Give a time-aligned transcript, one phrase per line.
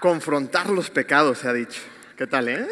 [0.00, 1.80] confrontar los pecados, se ha dicho.
[2.16, 2.66] ¿Qué tal, eh?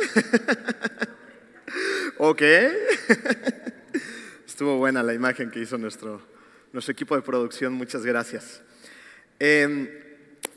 [2.18, 2.42] ok.
[4.46, 6.20] Estuvo buena la imagen que hizo nuestro,
[6.72, 8.62] nuestro equipo de producción, muchas gracias.
[9.38, 9.88] Em,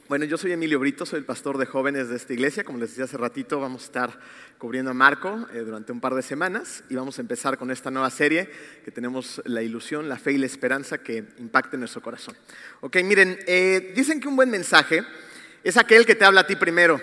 [0.07, 2.63] bueno, yo soy Emilio Brito, soy el pastor de jóvenes de esta iglesia.
[2.63, 4.19] Como les decía hace ratito, vamos a estar
[4.57, 7.91] cubriendo a Marco eh, durante un par de semanas y vamos a empezar con esta
[7.91, 8.49] nueva serie
[8.83, 12.35] que tenemos la ilusión, la fe y la esperanza que impacte nuestro corazón.
[12.81, 15.03] Ok, miren, eh, dicen que un buen mensaje
[15.63, 17.01] es aquel que te habla a ti primero,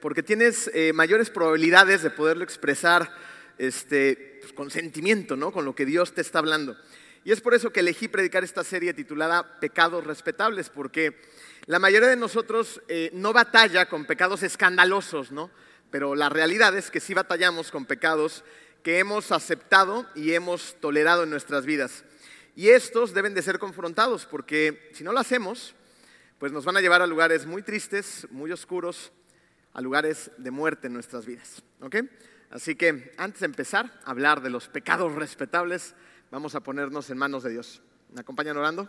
[0.00, 3.10] porque tienes eh, mayores probabilidades de poderlo expresar
[3.58, 5.52] este, pues, con sentimiento, ¿no?
[5.52, 6.76] con lo que Dios te está hablando.
[7.24, 11.20] Y es por eso que elegí predicar esta serie titulada Pecados Respetables, porque
[11.66, 15.50] la mayoría de nosotros eh, no batalla con pecados escandalosos, ¿no?
[15.90, 18.44] Pero la realidad es que sí batallamos con pecados
[18.82, 22.04] que hemos aceptado y hemos tolerado en nuestras vidas.
[22.56, 25.74] Y estos deben de ser confrontados, porque si no lo hacemos,
[26.38, 29.12] pues nos van a llevar a lugares muy tristes, muy oscuros,
[29.72, 31.62] a lugares de muerte en nuestras vidas.
[31.80, 31.96] ¿ok?
[32.50, 35.94] Así que antes de empezar a hablar de los pecados respetables,
[36.30, 37.82] vamos a ponernos en manos de Dios.
[38.12, 38.88] ¿Me acompañan orando?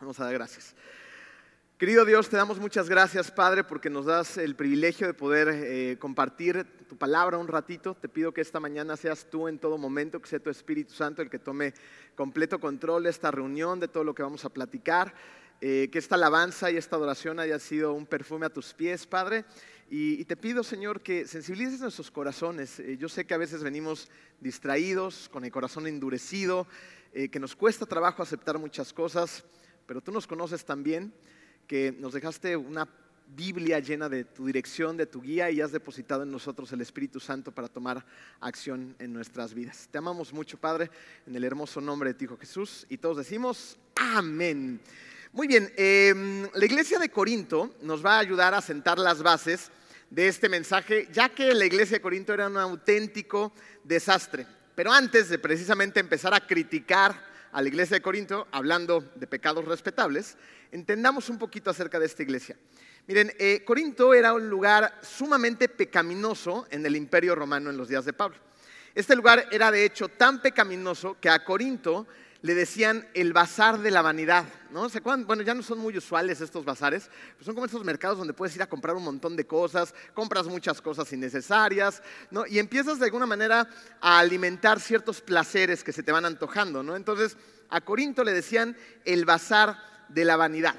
[0.00, 0.74] Vamos a dar gracias.
[1.78, 5.96] Querido Dios, te damos muchas gracias, Padre, porque nos das el privilegio de poder eh,
[5.98, 7.96] compartir tu palabra un ratito.
[7.96, 11.22] Te pido que esta mañana seas tú en todo momento, que sea tu Espíritu Santo
[11.22, 11.74] el que tome
[12.14, 15.12] completo control de esta reunión, de todo lo que vamos a platicar.
[15.64, 19.44] Eh, que esta alabanza y esta adoración haya sido un perfume a tus pies, Padre.
[19.88, 22.80] Y, te pido, Señor, que sensibilices nuestros corazones.
[22.80, 24.08] Eh, yo sé que a veces venimos
[24.40, 26.66] distraídos, con el corazón endurecido,
[27.12, 29.44] eh, que nos cuesta trabajo aceptar muchas cosas,
[29.86, 31.14] pero tú nos conoces también,
[31.68, 32.88] que nos dejaste una
[33.28, 37.20] Biblia llena de tu dirección, de tu guía y has depositado en nosotros el Espíritu
[37.20, 38.04] Santo para tomar
[38.40, 39.88] acción en nuestras vidas.
[39.92, 40.90] Te amamos mucho, Padre,
[41.24, 42.84] en el hermoso nombre de tu Hijo Jesús.
[42.88, 44.80] Y todos decimos, amén.
[45.34, 49.70] Muy bien, em, la iglesia de Corinto nos va a ayudar a sentar las bases
[50.10, 54.46] de este mensaje, ya que la iglesia de Corinto era un auténtico desastre.
[54.74, 57.18] Pero antes de precisamente empezar a criticar
[57.50, 60.36] a la iglesia de Corinto, hablando de pecados respetables,
[60.70, 62.58] entendamos un poquito acerca de esta iglesia.
[63.06, 68.04] Miren, eh, Corinto era un lugar sumamente pecaminoso en el imperio romano en los días
[68.04, 68.36] de Pablo.
[68.94, 72.06] Este lugar era de hecho tan pecaminoso que a Corinto
[72.42, 74.88] le decían el bazar de la vanidad, ¿no?
[74.88, 75.26] ¿Se acuerdan?
[75.26, 77.08] Bueno, ya no son muy usuales estos bazares,
[77.40, 80.80] son como estos mercados donde puedes ir a comprar un montón de cosas, compras muchas
[80.80, 82.44] cosas innecesarias, ¿no?
[82.44, 83.68] Y empiezas de alguna manera
[84.00, 86.96] a alimentar ciertos placeres que se te van antojando, ¿no?
[86.96, 87.36] Entonces,
[87.70, 89.78] a Corinto le decían el bazar
[90.08, 90.74] de la vanidad.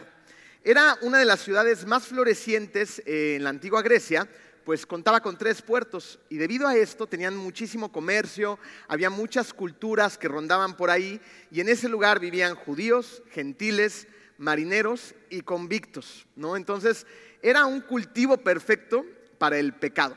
[0.66, 4.28] Era una de las ciudades más florecientes eh, en la antigua Grecia,
[4.66, 10.18] pues contaba con tres puertos y debido a esto tenían muchísimo comercio, había muchas culturas
[10.18, 11.20] que rondaban por ahí
[11.52, 14.08] y en ese lugar vivían judíos, gentiles,
[14.38, 16.56] marineros y convictos, ¿no?
[16.56, 17.06] Entonces
[17.42, 19.06] era un cultivo perfecto
[19.38, 20.16] para el pecado.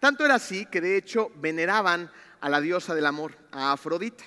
[0.00, 2.10] Tanto era así que de hecho veneraban
[2.40, 4.24] a la diosa del amor, a Afrodita.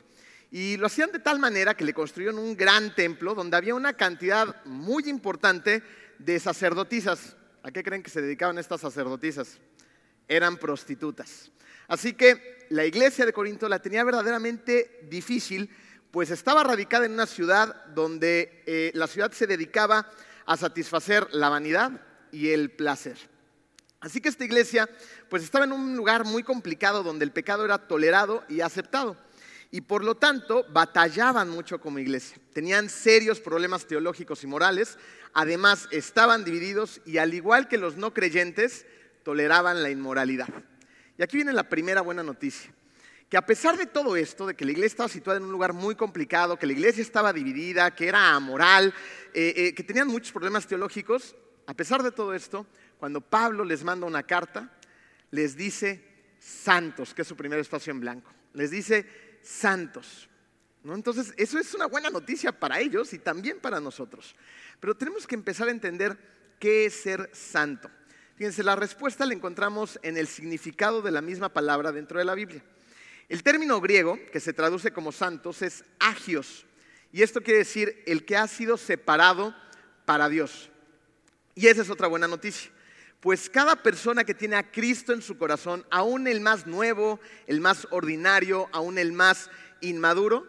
[0.52, 3.94] Y lo hacían de tal manera que le construyeron un gran templo donde había una
[3.94, 5.82] cantidad muy importante
[6.20, 7.38] de sacerdotisas.
[7.64, 9.60] ¿A qué creen que se dedicaban estas sacerdotisas?
[10.28, 11.52] Eran prostitutas.
[11.88, 15.70] Así que la iglesia de Corinto la tenía verdaderamente difícil,
[16.10, 20.10] pues estaba radicada en una ciudad donde eh, la ciudad se dedicaba
[20.46, 22.02] a satisfacer la vanidad
[22.32, 23.18] y el placer.
[24.00, 24.90] Así que esta iglesia
[25.30, 29.16] pues estaba en un lugar muy complicado donde el pecado era tolerado y aceptado.
[29.72, 32.38] Y por lo tanto batallaban mucho como iglesia.
[32.54, 34.98] Tenían serios problemas teológicos y morales
[35.34, 38.86] Además, estaban divididos y al igual que los no creyentes,
[39.24, 40.50] toleraban la inmoralidad.
[41.18, 42.72] Y aquí viene la primera buena noticia.
[43.30, 45.72] Que a pesar de todo esto, de que la iglesia estaba situada en un lugar
[45.72, 48.94] muy complicado, que la iglesia estaba dividida, que era amoral,
[49.34, 51.36] eh, eh, que tenían muchos problemas teológicos,
[51.66, 52.68] a pesar de todo esto,
[52.98, 54.70] cuando Pablo les manda una carta,
[55.30, 56.04] les dice
[56.40, 58.34] santos, que es su primer espacio en blanco.
[58.54, 59.06] Les dice
[59.44, 60.30] santos.
[60.84, 64.36] Entonces, eso es una buena noticia para ellos y también para nosotros.
[64.80, 66.18] Pero tenemos que empezar a entender
[66.60, 67.90] qué es ser santo.
[68.36, 72.34] Fíjense, la respuesta la encontramos en el significado de la misma palabra dentro de la
[72.34, 72.64] Biblia.
[73.30, 76.66] El término griego que se traduce como santos es agios.
[77.12, 79.56] Y esto quiere decir el que ha sido separado
[80.06, 80.72] para Dios.
[81.54, 82.72] Y esa es otra buena noticia.
[83.22, 87.62] Pues cada persona que tiene a Cristo en su corazón, aún el más nuevo, el
[87.62, 90.48] más ordinario, aún el más inmaduro,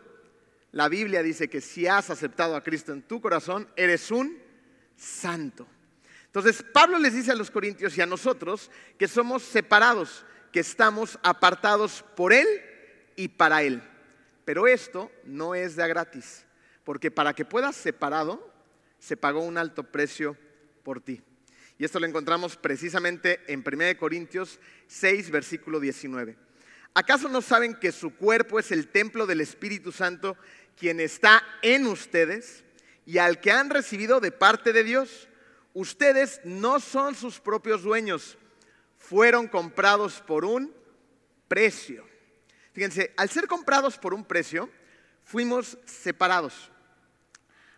[0.72, 4.38] la Biblia dice que si has aceptado a Cristo en tu corazón, eres un
[4.96, 5.66] santo.
[6.24, 11.18] Entonces, Pablo les dice a los corintios y a nosotros que somos separados, que estamos
[11.22, 12.46] apartados por Él
[13.16, 13.82] y para Él.
[14.46, 16.46] Pero esto no es de gratis,
[16.84, 18.50] porque para que puedas separado,
[18.98, 20.38] se pagó un alto precio
[20.82, 21.22] por ti.
[21.82, 26.36] Y esto lo encontramos precisamente en 1 Corintios 6, versículo 19.
[26.94, 30.36] ¿Acaso no saben que su cuerpo es el templo del Espíritu Santo,
[30.78, 32.62] quien está en ustedes
[33.04, 35.28] y al que han recibido de parte de Dios?
[35.74, 38.38] Ustedes no son sus propios dueños,
[38.96, 40.72] fueron comprados por un
[41.48, 42.06] precio.
[42.74, 44.70] Fíjense, al ser comprados por un precio,
[45.24, 46.70] fuimos separados.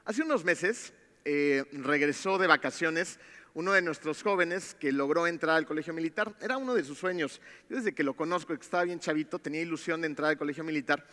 [0.05, 0.93] Hace unos meses
[1.25, 3.19] eh, regresó de vacaciones
[3.55, 6.35] uno de nuestros jóvenes que logró entrar al colegio militar.
[6.41, 7.41] Era uno de sus sueños.
[7.71, 10.65] Yo desde que lo conozco, que estaba bien chavito, tenía ilusión de entrar al colegio
[10.65, 11.06] militar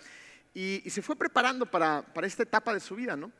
[0.53, 3.31] y, se fue preparando para, esta etapa de su vida, ¿no?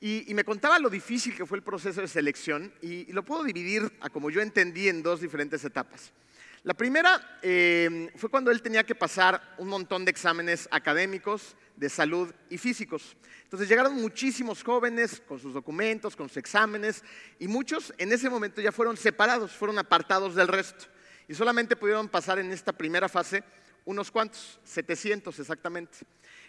[0.00, 3.92] Y, me contaba lo difícil que fue el proceso de selección y, lo puedo dividir,
[4.00, 6.12] a como yo entendí, en dos diferentes etapas.
[6.62, 11.88] La primera eh, fue cuando él tenía que pasar un montón de exámenes académicos, de
[11.88, 13.16] salud y físicos.
[13.44, 17.02] Entonces llegaron muchísimos jóvenes con sus documentos, con sus exámenes,
[17.38, 20.84] y muchos en ese momento ya fueron separados, fueron apartados del resto.
[21.28, 23.42] Y solamente pudieron pasar en esta primera fase
[23.86, 25.98] unos cuantos, 700 exactamente.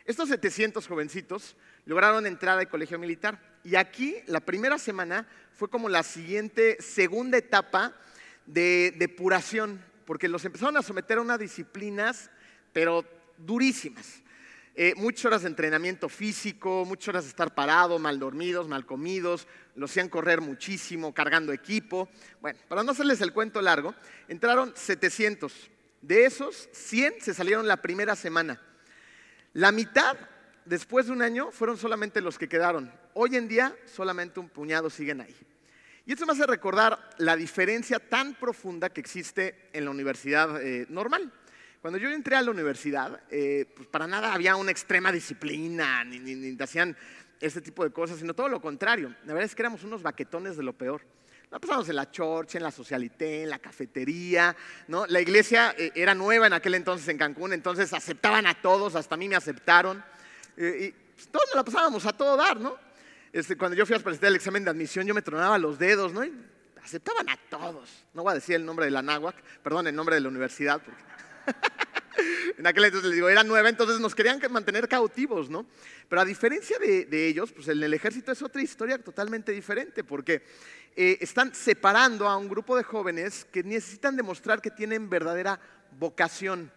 [0.03, 1.55] Estos 700 jovencitos
[1.85, 3.39] lograron entrar al colegio militar.
[3.63, 7.95] Y aquí la primera semana fue como la siguiente, segunda etapa
[8.45, 9.81] de depuración,
[10.11, 12.29] porque los empezaron a someter a unas disciplinas,
[12.73, 13.05] pero
[13.37, 14.21] durísimas.
[14.75, 19.47] Eh, muchas horas de entrenamiento físico, muchas horas de estar parado, mal dormidos, mal comidos,
[19.73, 22.09] los hacían correr muchísimo, cargando equipo.
[22.41, 23.95] Bueno, para no hacerles el cuento largo,
[24.27, 25.71] entraron 700.
[26.01, 28.59] De esos, 100 se salieron la primera semana.
[29.53, 30.17] La mitad,
[30.65, 32.91] después de un año, fueron solamente los que quedaron.
[33.13, 35.50] Hoy en día, solamente un puñado siguen ahí.
[36.05, 40.87] Y esto me hace recordar la diferencia tan profunda que existe en la universidad eh,
[40.89, 41.31] normal.
[41.81, 46.19] Cuando yo entré a la universidad, eh, pues para nada había una extrema disciplina, ni,
[46.19, 46.95] ni, hacían
[47.39, 49.15] este tipo de cosas, sino todo lo contrario.
[49.25, 51.01] La verdad es que éramos unos baquetones de lo peor.
[51.49, 54.55] La pasamos en la church, en la socialité, en la cafetería,
[54.87, 55.05] ¿no?
[55.07, 59.15] La iglesia eh, era nueva en aquel entonces en Cancún, entonces aceptaban a todos, hasta
[59.15, 60.03] a mí me aceptaron.
[60.57, 62.77] Eh, y pues, todos nos la pasábamos a todo dar, ¿no?
[63.33, 66.11] Este, cuando yo fui a presentar el examen de admisión, yo me tronaba los dedos,
[66.11, 66.23] ¿no?
[66.25, 66.33] Y
[66.83, 68.05] aceptaban a todos.
[68.13, 70.81] No voy a decir el nombre de la náhuac, perdón, el nombre de la universidad,
[70.83, 71.01] porque
[72.57, 75.65] en aquel entonces les digo, era nueva, entonces nos querían mantener cautivos, ¿no?
[76.09, 80.43] Pero a diferencia de, ellos, pues en el ejército es otra historia totalmente diferente, porque
[80.97, 85.57] eh, están separando a un grupo de jóvenes que necesitan demostrar que tienen verdadera
[85.97, 86.69] vocación.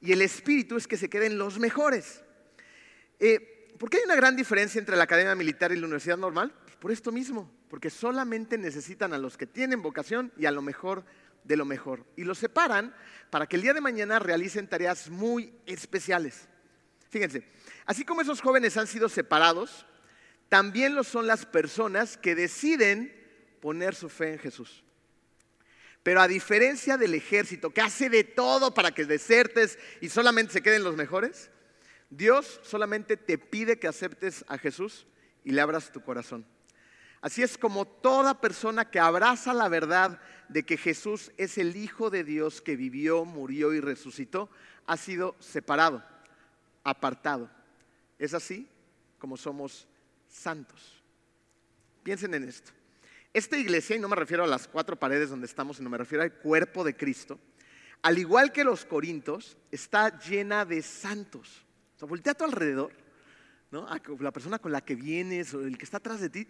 [0.00, 2.22] Y el espíritu es que se queden los mejores.
[3.20, 6.52] Eh, ¿Por qué hay una gran diferencia entre la academia militar y la universidad normal?
[6.64, 10.62] Pues por esto mismo, porque solamente necesitan a los que tienen vocación y a lo
[10.62, 11.04] mejor
[11.42, 12.04] de lo mejor.
[12.16, 12.94] Y los separan
[13.30, 16.48] para que el día de mañana realicen tareas muy especiales.
[17.10, 17.46] Fíjense,
[17.84, 19.86] así como esos jóvenes han sido separados,
[20.48, 23.12] también lo son las personas que deciden
[23.60, 24.84] poner su fe en Jesús.
[26.02, 30.62] Pero a diferencia del ejército que hace de todo para que desertes y solamente se
[30.62, 31.50] queden los mejores,
[32.16, 35.06] Dios solamente te pide que aceptes a Jesús
[35.42, 36.46] y le abras tu corazón.
[37.20, 42.10] Así es como toda persona que abraza la verdad de que Jesús es el Hijo
[42.10, 44.50] de Dios que vivió, murió y resucitó,
[44.86, 46.04] ha sido separado,
[46.84, 47.50] apartado.
[48.18, 48.68] Es así
[49.18, 49.88] como somos
[50.28, 51.02] santos.
[52.02, 52.72] Piensen en esto.
[53.32, 56.22] Esta iglesia, y no me refiero a las cuatro paredes donde estamos, sino me refiero
[56.22, 57.40] al cuerpo de Cristo,
[58.02, 61.64] al igual que los corintos, está llena de santos.
[62.06, 62.92] Voltea a tu alrededor,
[63.70, 63.86] ¿no?
[64.20, 66.46] la persona con la que vienes o el que está atrás de ti,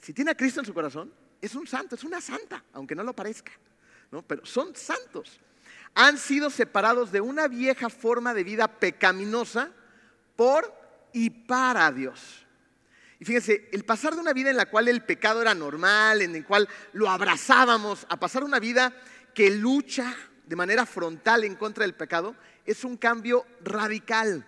[0.00, 3.02] si tiene a Cristo en su corazón, es un santo, es una santa, aunque no
[3.02, 3.52] lo parezca.
[4.10, 4.22] ¿no?
[4.22, 5.40] Pero son santos.
[5.94, 9.70] Han sido separados de una vieja forma de vida pecaminosa
[10.36, 10.72] por
[11.12, 12.46] y para Dios.
[13.18, 16.32] Y fíjense, el pasar de una vida en la cual el pecado era normal, en
[16.32, 18.94] la cual lo abrazábamos, a pasar una vida
[19.34, 22.34] que lucha de manera frontal en contra del pecado,
[22.64, 24.46] es un cambio radical.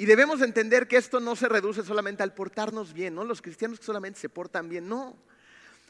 [0.00, 3.22] Y debemos entender que esto no se reduce solamente al portarnos bien, ¿no?
[3.22, 5.14] Los cristianos que solamente se portan bien, no.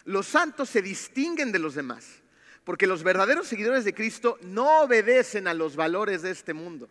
[0.04, 2.20] Los santos se distinguen de los demás,
[2.64, 6.90] porque los verdaderos seguidores de Cristo no obedecen a los valores de este mundo.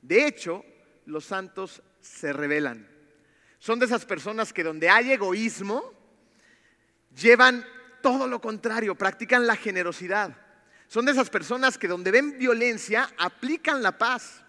[0.00, 0.64] De hecho,
[1.04, 2.88] los santos se rebelan.
[3.58, 5.92] Son de esas personas que donde hay egoísmo,
[7.14, 7.66] llevan
[8.00, 10.34] todo lo contrario, practican la generosidad.
[10.88, 14.45] Son de esas personas que donde ven violencia, aplican la paz.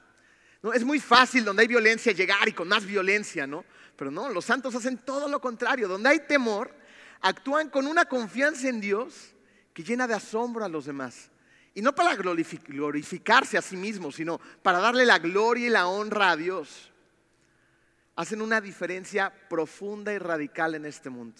[0.73, 3.65] Es muy fácil donde hay violencia llegar y con más violencia, ¿no?
[3.95, 5.87] Pero no, los santos hacen todo lo contrario.
[5.87, 6.73] Donde hay temor,
[7.21, 9.33] actúan con una confianza en Dios
[9.73, 11.29] que llena de asombro a los demás.
[11.73, 16.31] Y no para glorificarse a sí mismos, sino para darle la gloria y la honra
[16.31, 16.91] a Dios.
[18.15, 21.37] Hacen una diferencia profunda y radical en este mundo.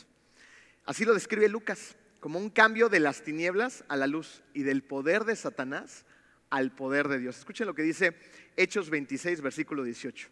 [0.86, 1.96] Así lo describe Lucas.
[2.20, 6.04] como un cambio de las tinieblas a la luz y del poder de Satanás
[6.50, 7.38] al poder de Dios.
[7.38, 8.18] Escuchen lo que dice
[8.56, 10.30] Hechos 26, versículo 18.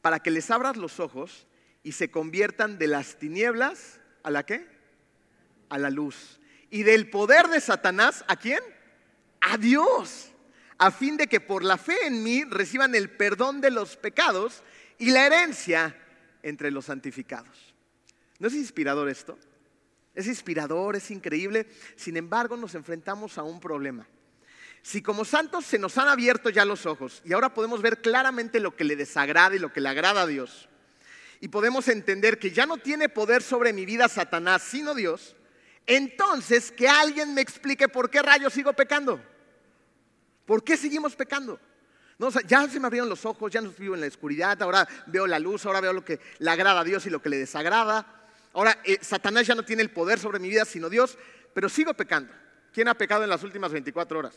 [0.00, 1.46] Para que les abras los ojos
[1.82, 4.66] y se conviertan de las tinieblas a la qué?
[5.68, 6.40] A la luz.
[6.70, 8.60] Y del poder de Satanás, ¿a quién?
[9.40, 10.30] A Dios.
[10.78, 14.62] A fin de que por la fe en mí reciban el perdón de los pecados
[14.98, 15.96] y la herencia
[16.42, 17.74] entre los santificados.
[18.38, 19.38] ¿No es inspirador esto?
[20.14, 21.66] Es inspirador, es increíble.
[21.96, 24.06] Sin embargo, nos enfrentamos a un problema.
[24.84, 28.60] Si como santos se nos han abierto ya los ojos y ahora podemos ver claramente
[28.60, 30.68] lo que le desagrada y lo que le agrada a Dios,
[31.40, 35.36] y podemos entender que ya no tiene poder sobre mi vida Satanás, sino Dios,
[35.86, 39.18] entonces que alguien me explique por qué rayos sigo pecando.
[40.44, 41.58] ¿Por qué seguimos pecando?
[42.18, 45.26] No, ya se me abrieron los ojos, ya no vivo en la oscuridad, ahora veo
[45.26, 48.28] la luz, ahora veo lo que le agrada a Dios y lo que le desagrada.
[48.52, 51.16] Ahora eh, Satanás ya no tiene el poder sobre mi vida, sino Dios,
[51.54, 52.34] pero sigo pecando.
[52.70, 54.34] ¿Quién ha pecado en las últimas 24 horas?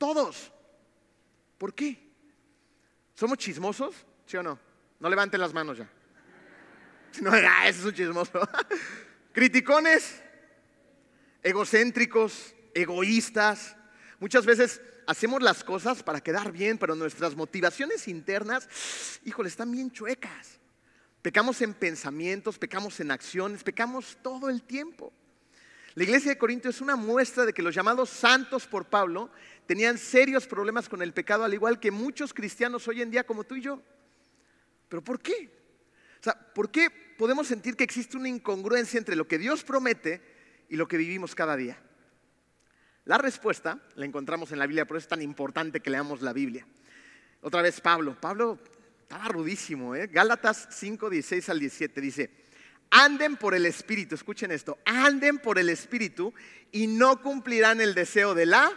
[0.00, 0.50] Todos.
[1.58, 2.10] ¿Por qué?
[3.14, 3.94] ¿Somos chismosos?
[4.24, 4.58] ¿Sí o no?
[4.98, 5.88] No levanten las manos ya.
[7.20, 8.40] No, ah, es un chismoso.
[9.32, 10.22] Criticones,
[11.42, 13.76] egocéntricos, egoístas.
[14.20, 18.70] Muchas veces hacemos las cosas para quedar bien, pero nuestras motivaciones internas,
[19.26, 20.60] híjole, están bien chuecas.
[21.20, 25.12] Pecamos en pensamientos, pecamos en acciones, pecamos todo el tiempo.
[25.94, 29.30] La iglesia de Corinto es una muestra de que los llamados santos por Pablo
[29.66, 33.44] tenían serios problemas con el pecado, al igual que muchos cristianos hoy en día como
[33.44, 33.82] tú y yo.
[34.88, 35.50] ¿Pero por qué?
[36.20, 40.22] O sea, ¿por qué podemos sentir que existe una incongruencia entre lo que Dios promete
[40.68, 41.80] y lo que vivimos cada día?
[43.04, 46.32] La respuesta la encontramos en la Biblia, por eso es tan importante que leamos la
[46.32, 46.66] Biblia.
[47.40, 48.16] Otra vez Pablo.
[48.20, 48.58] Pablo
[49.02, 50.06] estaba rudísimo, ¿eh?
[50.06, 52.30] Gálatas 5, 16 al 17 dice,
[52.90, 56.34] anden por el Espíritu, escuchen esto, anden por el Espíritu
[56.72, 58.70] y no cumplirán el deseo de la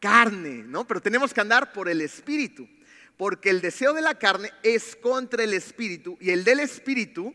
[0.00, 0.86] carne, ¿no?
[0.86, 2.68] Pero tenemos que andar por el espíritu,
[3.16, 7.34] porque el deseo de la carne es contra el espíritu y el del espíritu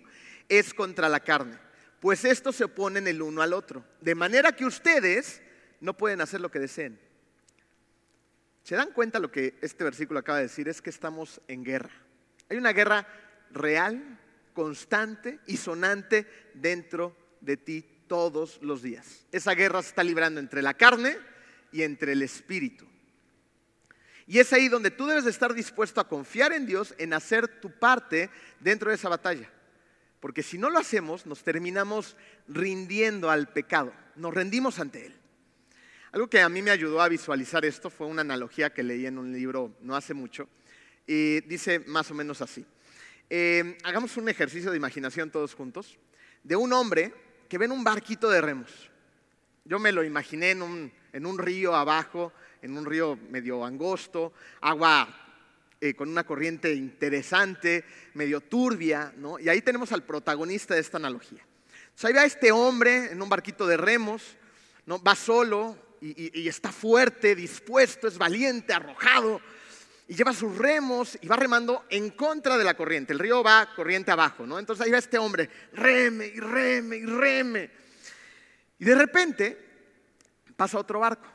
[0.50, 1.58] es contra la carne,
[2.02, 5.42] pues estos se oponen el uno al otro, de manera que ustedes
[5.80, 7.00] no pueden hacer lo que deseen.
[8.64, 10.68] ¿Se dan cuenta lo que este versículo acaba de decir?
[10.68, 11.92] Es que estamos en guerra.
[12.50, 13.08] Hay una guerra
[13.52, 14.20] real,
[14.56, 19.28] constante y sonante dentro de ti todos los días.
[19.32, 21.16] Esa guerra se está librando entre la carne
[21.72, 22.88] y entre el Espíritu.
[24.26, 27.48] Y es ahí donde tú debes de estar dispuesto a confiar en Dios, en hacer
[27.60, 29.52] tu parte dentro de esa batalla.
[30.20, 35.16] Porque si no lo hacemos, nos terminamos rindiendo al pecado, nos rendimos ante Él.
[36.12, 39.20] Algo que a mí me ayudó a visualizar esto fue una analogía que leí en
[39.20, 40.48] un libro no hace mucho,
[41.06, 42.66] y dice más o menos así.
[43.30, 45.98] Eh, hagamos un ejercicio de imaginación todos juntos,
[46.44, 47.14] de un hombre
[47.50, 48.92] que ve en un barquito de remos.
[49.64, 55.08] Yo me lo imaginé en un, río abajo, en un río medio angosto, agua
[55.82, 59.40] eh, con una corriente interesante, medio turbia, ¿no?
[59.40, 61.44] Y ahí tenemos al protagonista de esta analogía.
[62.02, 64.38] O ahí va este hombre en un barquito de remos,
[64.86, 65.02] ¿no?
[65.02, 69.42] Va solo y está fuerte, dispuesto, es valiente, arrojado,
[70.08, 73.14] y lleva sus remos y va remando en contra de la corriente.
[73.14, 74.60] El río va corriente abajo, ¿no?
[74.60, 77.72] Entonces ahí va este hombre, reme y reme y reme.
[78.78, 79.58] Y de repente
[80.56, 81.28] pasa otro barco.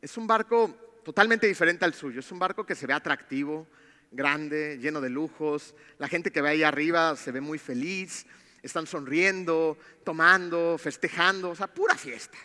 [0.00, 2.20] Es un barco totalmente diferente al suyo.
[2.20, 3.66] Es un barco que se ve atractivo,
[4.10, 5.74] grande, lleno de lujos.
[5.98, 8.26] La gente que ve ahí arriba se ve muy feliz.
[8.62, 12.38] Están sonriendo, tomando, festejando, o sea, pura fiesta.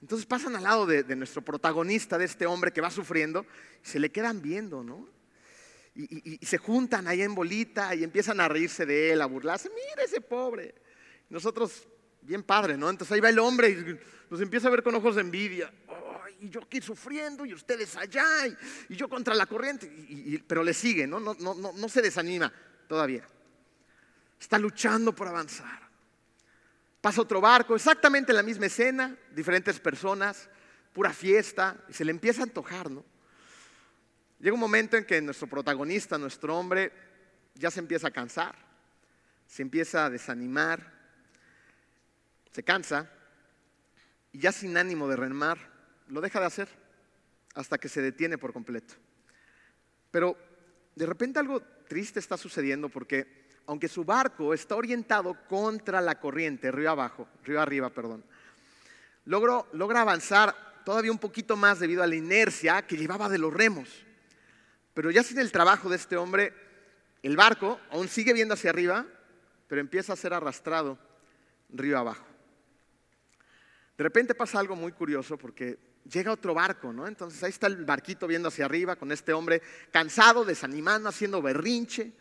[0.00, 3.44] Entonces pasan al lado de, nuestro protagonista, de este hombre que va sufriendo,
[3.84, 5.08] y se le quedan viendo, ¿no?
[5.94, 9.68] Y, y, se juntan ahí en bolita y empiezan a reírse de él, a burlarse.
[9.68, 10.74] Mira ese pobre.
[11.28, 11.86] Nosotros
[12.22, 12.88] bien padre, ¿no?
[12.88, 13.98] Entonces ahí va el hombre y
[14.30, 15.70] nos empieza a ver con ojos de envidia.
[16.40, 18.24] y yo aquí sufriendo y ustedes allá
[18.88, 19.90] y, yo contra la corriente.
[20.46, 21.20] pero le sigue, ¿no?
[21.20, 22.50] No, no, no se desanima
[22.88, 23.28] todavía.
[24.38, 25.89] Está luchando por avanzar.
[27.00, 30.50] Pasa otro barco, exactamente la misma escena, diferentes personas,
[30.92, 33.04] pura fiesta, y se le empieza a antojar, ¿no?
[34.38, 36.92] Llega un momento en que nuestro protagonista, nuestro hombre,
[37.54, 38.54] ya se empieza a cansar,
[39.46, 40.92] se empieza a desanimar,
[42.50, 43.10] se cansa
[44.32, 45.58] y ya sin ánimo de remar,
[46.08, 46.68] lo deja de hacer
[47.54, 48.94] hasta que se detiene por completo.
[50.10, 50.36] Pero
[50.94, 53.39] de repente algo triste está sucediendo porque
[53.70, 58.24] aunque su barco está orientado contra la corriente, río abajo, río arriba, perdón,
[59.26, 63.88] logra avanzar todavía un poquito más debido a la inercia que llevaba de los remos.
[64.92, 66.52] Pero ya sin el trabajo de este hombre,
[67.22, 69.06] el barco aún sigue viendo hacia arriba,
[69.68, 70.98] pero empieza a ser arrastrado
[71.68, 72.26] río abajo.
[73.96, 75.78] De repente pasa algo muy curioso porque
[76.10, 77.06] llega otro barco, ¿no?
[77.06, 79.62] Entonces ahí está el barquito viendo hacia arriba con este hombre
[79.92, 82.18] cansado, desanimado, haciendo berrinche.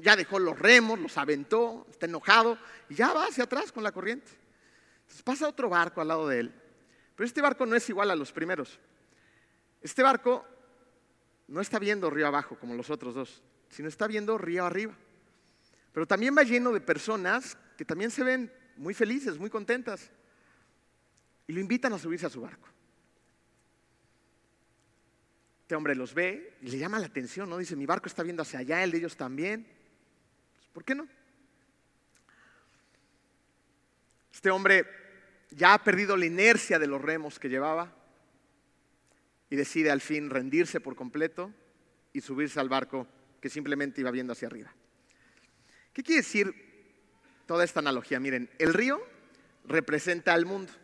[0.00, 3.92] Ya dejó los remos, los aventó, está enojado y ya va hacia atrás con la
[3.92, 4.32] corriente.
[5.02, 6.54] Entonces pasa otro barco al lado de él.
[7.14, 8.80] Pero este barco no es igual a los primeros.
[9.80, 10.44] Este barco
[11.46, 14.94] no está viendo río abajo como los otros dos, sino está viendo río arriba.
[15.92, 20.10] Pero también va lleno de personas que también se ven muy felices, muy contentas.
[21.46, 22.68] Y lo invitan a subirse a su barco.
[25.62, 27.58] Este hombre los ve y le llama la atención, ¿no?
[27.58, 29.75] Dice, mi barco está viendo hacia allá, el de ellos también.
[30.76, 31.08] ¿Por qué no?
[34.30, 34.84] Este hombre
[35.48, 37.96] ya ha perdido la inercia de los remos que llevaba
[39.48, 41.50] y decide al fin rendirse por completo
[42.12, 43.08] y subirse al barco
[43.40, 44.70] que simplemente iba viendo hacia arriba.
[45.94, 46.54] ¿Qué quiere decir
[47.46, 48.20] toda esta analogía?
[48.20, 49.00] Miren, el río
[49.64, 50.74] representa al mundo.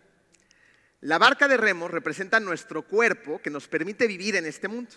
[1.03, 4.93] La barca de remos representa nuestro cuerpo que nos permite vivir en este mundo.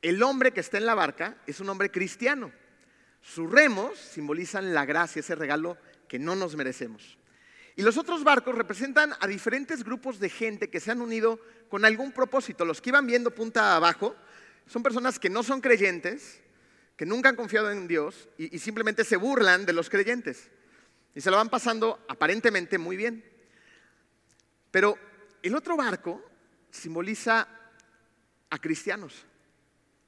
[0.00, 2.50] El hombre que está en la barca es un hombre cristiano.
[3.22, 7.16] Sus remos simbolizan la gracia, ese regalo que no nos merecemos.
[7.76, 11.84] Y los otros barcos representan a diferentes grupos de gente que se han unido con
[11.84, 12.64] algún propósito.
[12.64, 14.14] Los que iban viendo punta abajo
[14.66, 16.40] son personas que no son creyentes,
[16.96, 20.50] que nunca han confiado en Dios y, y simplemente se burlan de los creyentes.
[21.14, 23.24] Y se lo van pasando aparentemente muy bien.
[24.70, 24.98] Pero
[25.42, 26.22] el otro barco
[26.70, 27.48] simboliza
[28.50, 29.24] a cristianos,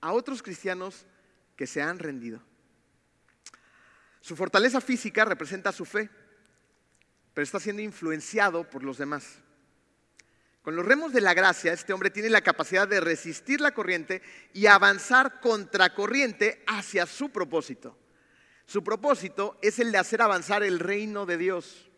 [0.00, 1.06] a otros cristianos
[1.56, 2.42] que se han rendido.
[4.24, 6.08] Su fortaleza física representa su fe
[7.34, 9.40] pero está siendo influenciado por los demás.
[10.62, 14.22] Con los remos de la gracia, este hombre tiene la capacidad de resistir la corriente
[14.54, 17.98] y avanzar contracorriente hacia su propósito.
[18.64, 21.90] Su propósito es el de hacer avanzar el reino de Dios.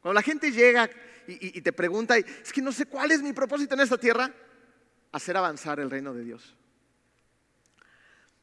[0.00, 0.90] Cuando la gente llega
[1.28, 4.32] y, te pregunta, es que no sé cuál es mi propósito en esta tierra,
[5.12, 6.56] hacer avanzar el reino de Dios.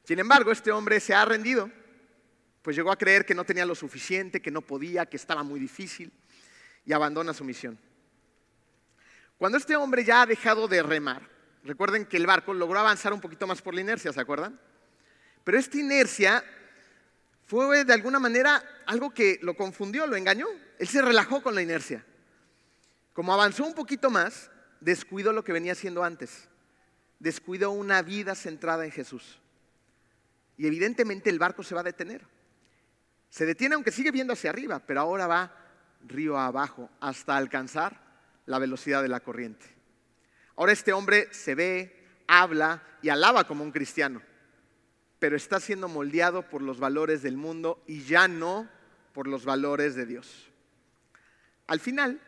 [0.05, 1.69] Sin embargo, este hombre se ha rendido,
[2.65, 5.59] pues llegó a creer que no tenía lo suficiente, que no podía, que estaba muy
[5.59, 6.11] difícil
[6.83, 7.77] y abandona su misión.
[9.37, 11.29] Cuando este hombre ya ha dejado de remar,
[11.63, 14.59] recuerden que el barco logró avanzar un poquito más por la inercia, ¿se acuerdan?
[15.43, 16.43] Pero esta inercia
[17.45, 20.47] fue de alguna manera algo que lo confundió, lo engañó.
[20.79, 22.03] Él se relajó con la inercia.
[23.13, 24.49] Como avanzó un poquito más,
[24.79, 26.49] descuidó lo que venía haciendo antes.
[27.19, 29.39] Descuidó una vida centrada en Jesús.
[30.57, 32.33] Y evidentemente el barco se va a detener.
[33.35, 35.53] Se detiene aunque sigue viendo hacia arriba, pero ahora va
[36.07, 37.99] río abajo hasta alcanzar
[38.45, 39.65] la velocidad de la corriente.
[40.55, 44.21] Ahora este hombre se ve, habla y alaba como un cristiano,
[45.19, 48.69] pero está siendo moldeado por los valores del mundo y ya no
[49.11, 50.49] por los valores de Dios.
[51.67, 52.21] Al final,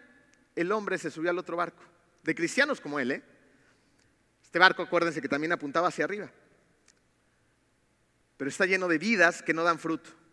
[0.58, 1.84] el hombre se subió al otro barco,
[2.22, 3.12] de cristianos como él.
[3.12, 3.24] ¿eh?
[4.43, 6.30] Este barco, acuérdense que también apuntaba hacia arriba,
[8.36, 10.27] pero está lleno de vidas que no dan fruto.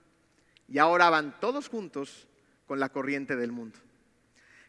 [0.69, 2.27] Y ahora van todos juntos
[2.67, 3.79] con la corriente del mundo.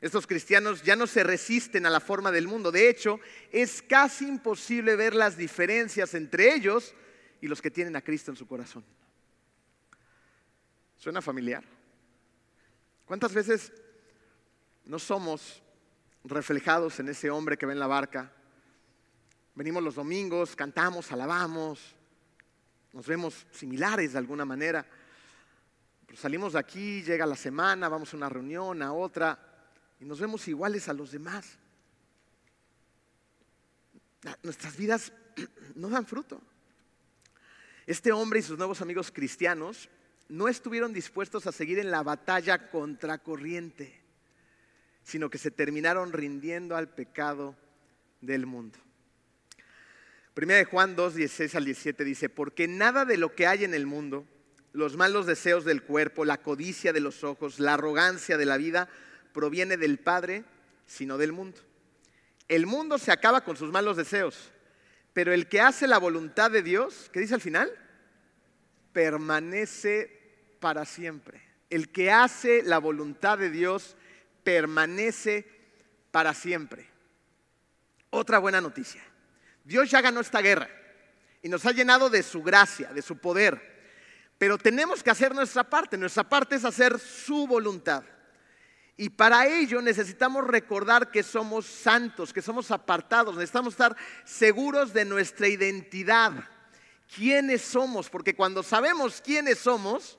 [0.02, 2.72] Estos cristianos ya no se resisten a la forma del mundo.
[2.72, 3.20] De hecho,
[3.52, 6.94] es casi imposible ver las diferencias entre ellos
[7.42, 8.84] y los que tienen a Cristo en su corazón.
[10.98, 11.64] ¿Suena familiar?
[13.06, 13.72] ¿Cuántas veces
[14.86, 15.62] no somos
[16.24, 18.32] reflejados en ese hombre que ve en la barca?
[19.54, 21.96] Venimos los domingos, cantamos, alabamos,
[22.92, 24.86] nos vemos similares de alguna manera
[26.14, 29.40] salimos de aquí, llega la semana, vamos a una reunión, a otra,
[30.00, 31.58] y nos vemos iguales a los demás.
[34.44, 35.12] Nuestras vidas
[35.76, 36.42] no dan fruto.
[37.86, 39.90] Este hombre y sus nuevos amigos cristianos
[40.28, 44.02] no estuvieron dispuestos a seguir en la batalla contra corriente,
[45.04, 47.56] sino que se terminaron rindiendo al pecado
[48.22, 48.80] del mundo.
[50.34, 53.74] Primera de Juan 2, 16 al 17 dice, porque nada de lo que hay en
[53.74, 54.28] el mundo,
[54.76, 58.90] los malos deseos del cuerpo, la codicia de los ojos, la arrogancia de la vida,
[59.34, 60.44] proviene del Padre,
[60.86, 61.62] sino del mundo.
[62.48, 64.52] El mundo se acaba con sus malos deseos,
[65.14, 67.72] pero el que hace la voluntad de Dios, ¿qué dice al final?
[68.92, 71.42] Permanece para siempre.
[71.70, 73.96] El que hace la voluntad de Dios
[74.44, 75.48] permanece
[76.12, 76.86] para siempre.
[78.10, 79.02] Otra buena noticia.
[79.64, 80.70] Dios ya ganó esta guerra
[81.42, 83.75] y nos ha llenado de su gracia, de su poder.
[84.38, 85.98] Pero tenemos que hacer nuestra parte.
[85.98, 88.04] Nuestra parte es hacer su voluntad.
[88.98, 93.36] Y para ello necesitamos recordar que somos santos, que somos apartados.
[93.36, 96.32] Necesitamos estar seguros de nuestra identidad.
[97.14, 98.10] ¿Quiénes somos?
[98.10, 100.18] Porque cuando sabemos quiénes somos,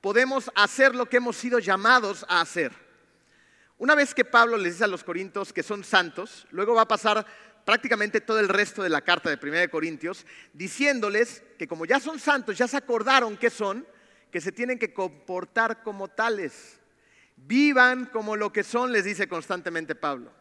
[0.00, 2.72] podemos hacer lo que hemos sido llamados a hacer.
[3.78, 6.88] Una vez que Pablo les dice a los corintios que son santos, luego va a
[6.88, 7.26] pasar
[7.66, 12.20] prácticamente todo el resto de la carta de 1 Corintios diciéndoles que como ya son
[12.20, 13.84] santos, ya se acordaron que son,
[14.30, 16.78] que se tienen que comportar como tales.
[17.34, 20.32] Vivan como lo que son, les dice constantemente Pablo.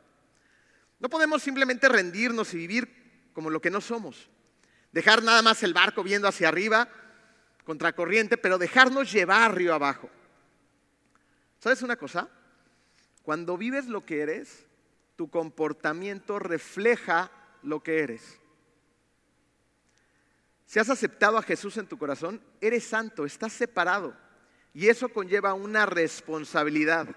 [1.00, 4.30] No podemos simplemente rendirnos y vivir como lo que no somos.
[4.92, 6.88] Dejar nada más el barco viendo hacia arriba,
[7.64, 10.12] contracorriente, pero dejarnos llevar río abajo.
[11.58, 12.30] ¿Sabes una cosa?
[13.24, 14.68] Cuando vives lo que eres,
[15.16, 17.32] tu comportamiento refleja
[17.64, 18.40] lo que eres.
[20.66, 24.16] Si has aceptado a Jesús en tu corazón, eres santo, estás separado.
[24.74, 27.16] Y eso conlleva una responsabilidad.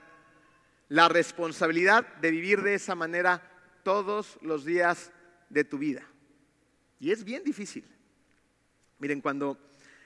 [0.89, 3.43] La responsabilidad de vivir de esa manera
[3.83, 5.13] todos los días
[5.49, 6.03] de tu vida.
[7.01, 7.85] Y es bien difícil.
[8.99, 9.59] Miren, cuando,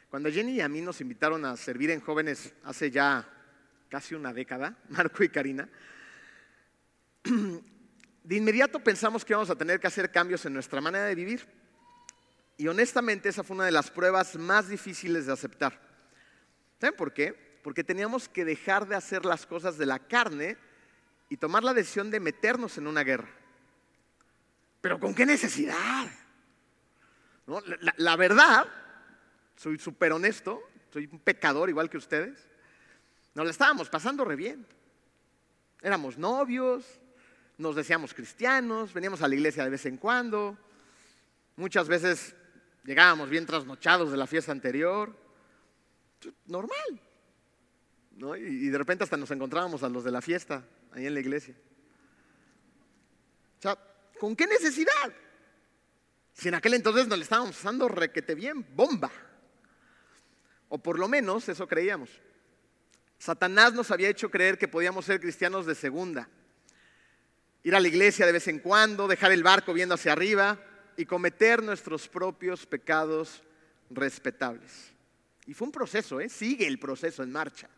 [0.08, 3.28] cuando Jenny y a mí nos invitaron a servir en jóvenes hace ya
[3.88, 5.68] casi una década, Marco y Karina,
[8.24, 11.46] de inmediato pensamos que íbamos a tener que hacer cambios en nuestra manera de vivir.
[12.56, 15.80] Y honestamente esa fue una de las pruebas más difíciles de aceptar.
[16.80, 17.32] ¿Saben por qué?
[17.62, 20.56] Porque teníamos que dejar de hacer las cosas de la carne
[21.28, 23.28] y tomar la decisión de meternos en una guerra.
[24.80, 26.06] Pero ¿con qué necesidad?
[27.46, 28.66] La, la, verdad,
[29.56, 32.48] soy súper honesto, soy un pecador igual que ustedes.
[33.34, 34.66] Nos la estábamos pasando re bien.
[35.80, 37.00] Éramos novios,
[37.62, 40.58] nos decíamos cristianos, veníamos a la iglesia de vez en cuando,
[41.56, 42.34] muchas veces
[42.84, 45.16] llegábamos bien trasnochados de la fiesta anterior,
[46.46, 47.00] normal.
[48.38, 51.54] Y, de repente hasta nos encontrábamos a los de la fiesta ahí en la iglesia.
[53.58, 53.78] O sea,
[54.18, 55.12] ¿con qué necesidad?
[56.34, 59.10] Si en aquel entonces nos le estábamos pasando requete bien, bomba.
[60.68, 62.10] O por lo menos eso creíamos.
[63.18, 66.28] Satanás nos había hecho creer que podíamos ser cristianos de segunda
[67.62, 70.58] ir a la iglesia de vez en cuando, dejar el barco viendo hacia arriba
[70.96, 73.42] y cometer nuestros propios pecados
[73.90, 74.92] respetables.
[75.46, 76.28] Y fue un proceso, ¿eh?
[76.28, 77.68] sigue el proceso en marcha.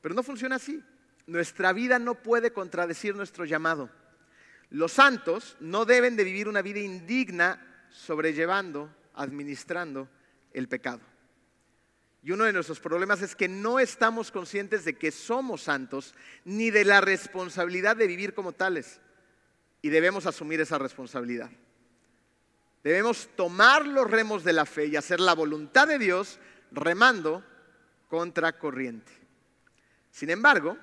[0.00, 0.82] Pero no funciona así.
[1.26, 3.90] Nuestra vida no puede contradecir nuestro llamado.
[4.70, 10.08] Los santos no deben de vivir una vida indigna sobrellevando, administrando
[10.52, 11.00] el pecado.
[12.22, 16.70] Y uno de nuestros problemas es que no estamos conscientes de que somos santos ni
[16.70, 19.00] de la responsabilidad de vivir como tales.
[19.80, 21.50] Y debemos asumir esa responsabilidad.
[22.84, 26.38] Debemos tomar los remos de la fe y hacer la voluntad de Dios
[26.72, 27.44] remando
[28.08, 29.12] contra corriente.
[30.10, 30.76] Sin embargo,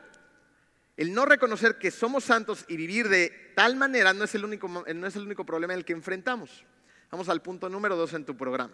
[0.96, 4.68] el no reconocer que somos santos y vivir de tal manera no es el único,
[4.68, 6.66] no es el único problema en el que enfrentamos.
[7.12, 8.74] Vamos al punto número dos en tu programa.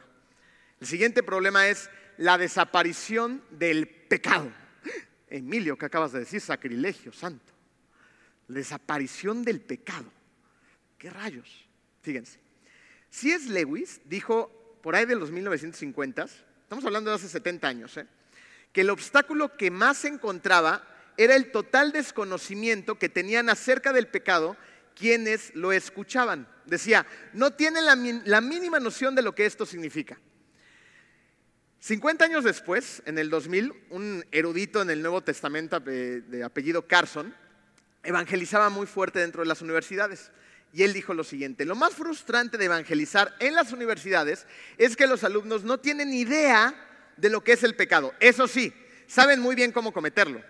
[0.84, 4.52] El siguiente problema es la desaparición del pecado.
[5.30, 6.42] Emilio, ¿qué acabas de decir?
[6.42, 7.54] Sacrilegio, santo.
[8.50, 10.12] Desaparición del pecado.
[10.98, 11.48] ¿Qué rayos?
[12.02, 12.38] Fíjense.
[13.10, 16.26] Si es Lewis dijo por ahí de los 1950,
[16.64, 18.06] estamos hablando de hace 70 años, ¿eh?
[18.74, 24.10] que el obstáculo que más se encontraba era el total desconocimiento que tenían acerca del
[24.10, 24.58] pecado
[24.96, 26.46] quienes lo escuchaban.
[26.66, 30.20] Decía, no tienen la mínima noción de lo que esto significa.
[31.84, 37.36] 50 años después, en el 2000, un erudito en el Nuevo Testamento de apellido Carson
[38.04, 40.32] evangelizaba muy fuerte dentro de las universidades.
[40.72, 45.08] Y él dijo lo siguiente, lo más frustrante de evangelizar en las universidades es que
[45.08, 46.74] los alumnos no tienen idea
[47.18, 48.14] de lo que es el pecado.
[48.22, 48.74] Eso sí,
[49.06, 50.42] saben muy bien cómo cometerlo,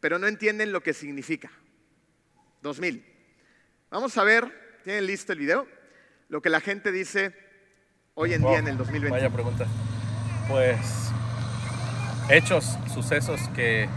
[0.00, 1.50] pero no entienden lo que significa.
[2.62, 3.04] 2000.
[3.90, 5.68] Vamos a ver, ¿tienen listo el video?
[6.30, 7.36] Lo que la gente dice
[8.14, 9.10] hoy en día en el 2020.
[9.10, 9.66] Vaya pregunta
[10.48, 10.78] pues
[12.28, 13.88] hechos, sucesos que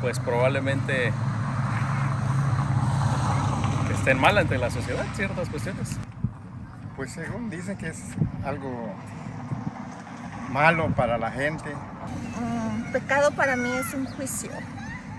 [0.00, 1.12] pues probablemente
[3.92, 5.96] estén mal entre la sociedad, ciertas cuestiones.
[6.96, 8.02] Pues según dicen que es
[8.44, 8.94] algo
[10.50, 11.74] malo para la gente.
[12.40, 14.50] Um, pecado para mí es un juicio,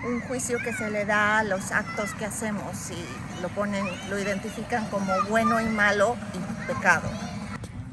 [0.06, 4.20] un juicio que se le da a los actos que hacemos y lo ponen, lo
[4.20, 7.10] identifican como bueno y malo y pecado.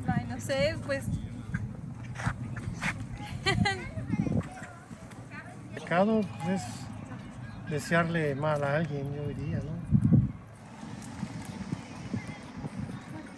[0.09, 1.05] Ay, no sé, pues
[5.75, 6.63] Pecado es
[7.71, 9.73] desearle mal a alguien, yo diría, ¿no?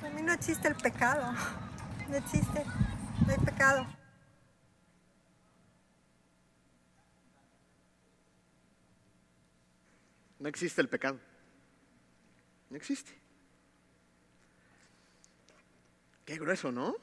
[0.06, 1.34] A mí no existe el pecado,
[2.08, 2.64] no existe,
[3.26, 3.86] no hay pecado.
[10.38, 11.18] No existe el pecado.
[12.70, 13.12] No existe.
[16.24, 16.94] Qué grueso, ¿no?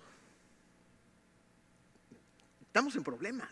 [2.75, 3.49] Estamos en problemas.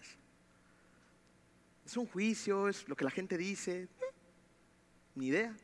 [1.86, 3.88] Es un juicio, es lo que la gente dice.
[5.15, 5.55] Ni idea.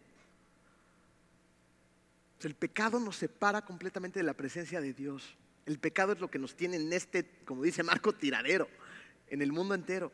[2.39, 5.35] El pecado nos separa completamente de la presencia de Dios.
[5.65, 8.69] El pecado es lo que nos tiene en este, como dice Marco, tiradero,
[9.27, 10.09] en el mundo entero.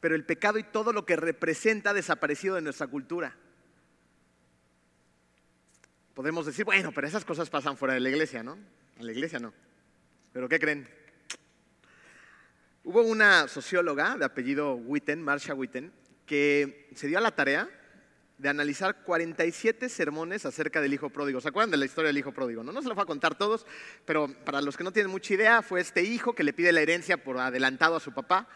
[0.00, 3.34] Pero el pecado y todo lo que representa ha desaparecido de nuestra cultura.
[6.12, 8.58] Podemos decir, bueno, pero esas cosas pasan fuera de la iglesia, ¿no?
[8.98, 9.54] En la iglesia no.
[10.34, 11.01] ¿Pero qué creen?
[12.84, 15.92] Hubo una socióloga de apellido Witten, Marcia Witten,
[16.26, 17.68] que se dio a la tarea
[18.38, 21.40] de analizar 47 sermones acerca del hijo pródigo.
[21.40, 22.64] ¿Se acuerdan de la historia del hijo pródigo?
[22.64, 23.66] No, no se lo voy a contar todos,
[24.04, 26.80] pero para los que no tienen mucha idea, fue este hijo que le pide la
[26.80, 28.48] herencia por adelantado a su papá.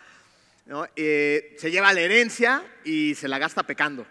[0.96, 4.08] Eh, se lleva la herencia y se la gasta pecando.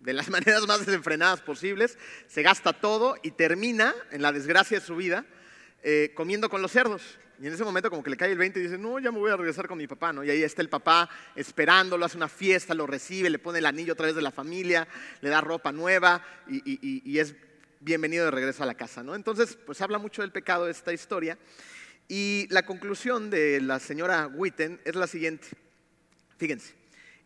[0.00, 4.86] De las maneras más desenfrenadas posibles, se gasta todo y termina en la desgracia de
[4.86, 5.26] su vida
[5.82, 7.18] eh, comiendo con los cerdos.
[7.40, 9.18] Y en ese momento como que le cae el 20 y dice, no, ya me
[9.18, 10.22] voy a regresar con mi papá, ¿no?
[10.22, 13.94] Y ahí está el papá esperándolo, hace una fiesta, lo recibe, le pone el anillo
[13.94, 14.86] otra vez de la familia,
[15.22, 17.34] le da ropa nueva y, es
[17.80, 19.14] bienvenido de regreso a la casa, ¿no?
[19.14, 21.38] Entonces, pues habla mucho del pecado de esta historia.
[22.08, 25.48] Y la conclusión de la señora Witten es la siguiente.
[26.36, 26.74] Fíjense,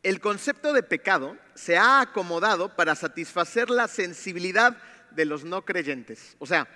[0.05, 4.77] el concepto de pecado se ha acomodado para satisfacer la sensibilidad
[5.11, 6.37] de los no creyentes.
[6.38, 6.68] O sea,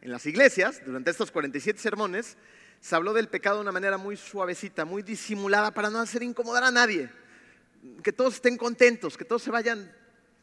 [0.00, 2.38] en las iglesias, durante estos 47 sermones,
[2.80, 6.64] se habló del pecado de una manera muy suavecita, muy disimulada para no hacer incomodar
[6.64, 7.10] a nadie.
[8.02, 9.92] Que todos estén contentos, que todos se vayan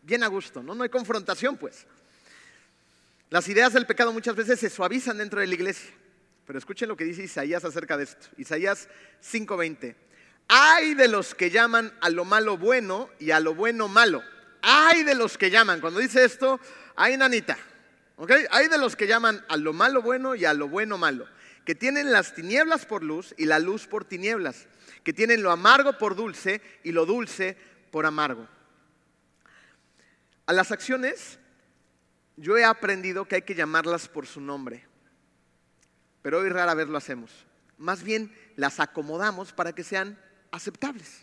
[0.01, 0.75] bien a gusto, ¿no?
[0.75, 1.85] No hay confrontación, pues.
[3.29, 5.91] Las ideas del pecado muchas veces se suavizan dentro de la iglesia.
[6.45, 8.27] Pero escuchen lo que dice Isaías acerca de esto.
[8.37, 8.87] Isaías
[9.21, 9.95] 5:20.
[10.47, 14.21] Hay de los que llaman a lo malo bueno y a lo bueno malo.
[14.61, 15.81] Hay de los que llaman.
[15.81, 16.59] Cuando dice esto,
[16.95, 17.57] hay nanita.
[18.17, 18.31] ¿ok?
[18.51, 21.27] Hay de los que llaman a lo malo bueno y a lo bueno malo
[21.65, 24.67] que tienen las tinieblas por luz y la luz por tinieblas,
[25.04, 27.58] que tienen lo amargo por dulce y lo dulce
[27.91, 28.47] por amargo.
[30.45, 31.39] A las acciones
[32.38, 34.86] yo he aprendido que hay que llamarlas por su nombre,
[36.21, 37.32] pero hoy rara vez lo hacemos.
[37.78, 40.19] Más bien las acomodamos para que sean
[40.51, 41.21] aceptables.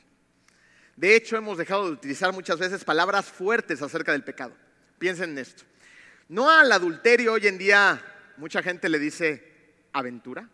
[0.97, 4.55] De hecho, hemos dejado de utilizar muchas veces palabras fuertes acerca del pecado.
[4.99, 5.65] Piensen en esto.
[6.29, 8.03] No al adulterio hoy en día
[8.37, 9.52] mucha gente le dice
[9.93, 10.49] aventura.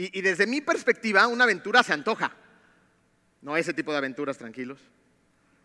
[0.00, 2.32] Y, desde mi perspectiva, una aventura se antoja.
[3.42, 4.78] No ese tipo de aventuras, tranquilos.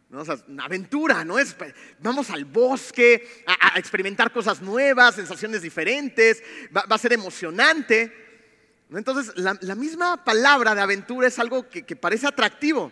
[0.10, 0.24] ¿no?
[0.48, 1.38] una aventura, ¿no?
[1.38, 1.56] Es,
[2.00, 6.42] vamos al bosque a, experimentar cosas nuevas, sensaciones diferentes,
[6.76, 8.12] va, a ser emocionante.
[8.92, 12.92] Entonces, la, misma palabra de aventura es algo que, parece atractivo.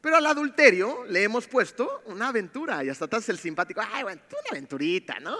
[0.00, 4.22] Pero al adulterio le hemos puesto una aventura y hasta atrás el simpático, ay, bueno,
[4.30, 5.36] una aventurita, ¿no?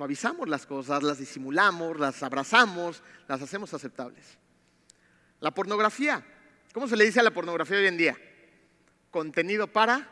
[0.00, 4.24] Suavizamos las cosas, las disimulamos, las abrazamos, las hacemos aceptables.
[5.40, 6.24] La pornografía.
[6.72, 8.16] ¿Cómo se le dice a la pornografía hoy en día?
[9.10, 10.08] Contenido para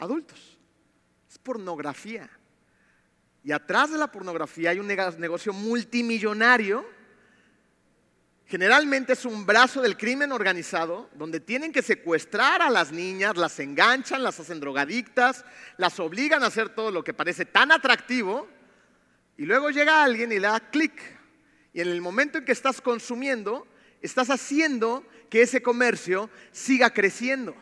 [0.00, 0.58] adultos.
[1.30, 2.28] Es pornografía.
[3.44, 6.84] Y atrás de la pornografía hay un negocio multimillonario.
[8.46, 13.60] Generalmente es un brazo del crimen organizado donde tienen que secuestrar a las niñas, las
[13.60, 15.44] enganchan, las hacen drogadictas,
[15.76, 18.48] las obligan a hacer todo lo que parece tan atractivo
[19.42, 20.92] y luego llega alguien y le da clic.
[21.72, 23.66] Y en el momento en que estás consumiendo,
[24.00, 27.56] estás haciendo que ese comercio siga creciendo.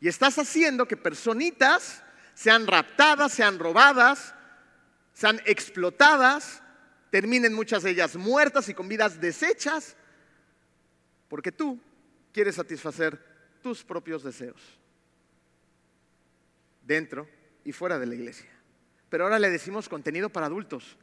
[0.00, 2.02] Y estás haciendo que personitas
[2.34, 4.34] sean raptadas, sean robadas,
[5.12, 6.64] sean explotadas,
[7.10, 9.96] terminen muchas de ellas muertas y con vidas deshechas,
[11.28, 11.80] porque tú
[12.32, 13.24] quieres satisfacer
[13.62, 14.60] tus propios deseos,
[16.84, 17.28] dentro
[17.62, 18.61] y fuera de la iglesia
[19.12, 20.96] pero ahora le decimos contenido para adultos.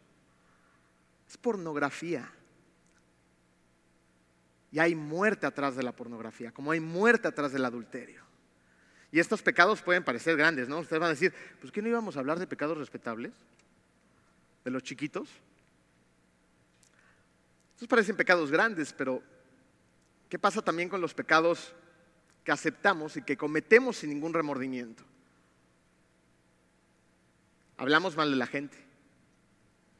[1.30, 2.28] Es pornografía.
[4.72, 8.24] Y hay muerte atrás de la pornografía, como hay muerte atrás del adulterio.
[9.12, 10.80] Y estos pecados pueden parecer grandes, ¿no?
[10.80, 13.32] Ustedes van a decir, pues ¿qué no íbamos a hablar de pecados respetables?
[14.65, 15.30] ¿De los chiquitos?
[17.76, 19.22] Estos parecen pecados grandes, pero
[20.30, 21.76] ¿qué pasa también con los pecados
[22.43, 25.04] que aceptamos y que cometemos sin ningún remordimiento?
[27.80, 28.78] Hablamos mal de la gente.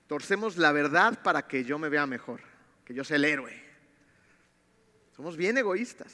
[0.06, 2.42] Torcemos la verdad para que yo me vea mejor,
[2.84, 3.54] que yo sea el héroe.
[5.16, 6.14] Somos bien egoístas.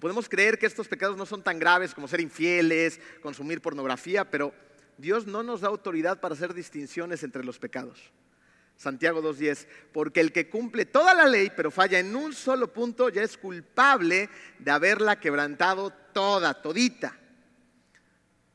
[0.00, 4.54] Podemos creer que estos pecados no son tan graves como ser infieles, consumir pornografía, pero
[4.96, 8.10] Dios no nos da autoridad para hacer distinciones entre los pecados.
[8.78, 13.10] Santiago 2.10, porque el que cumple toda la ley pero falla en un solo punto
[13.10, 17.17] ya es culpable de haberla quebrantado toda, todita.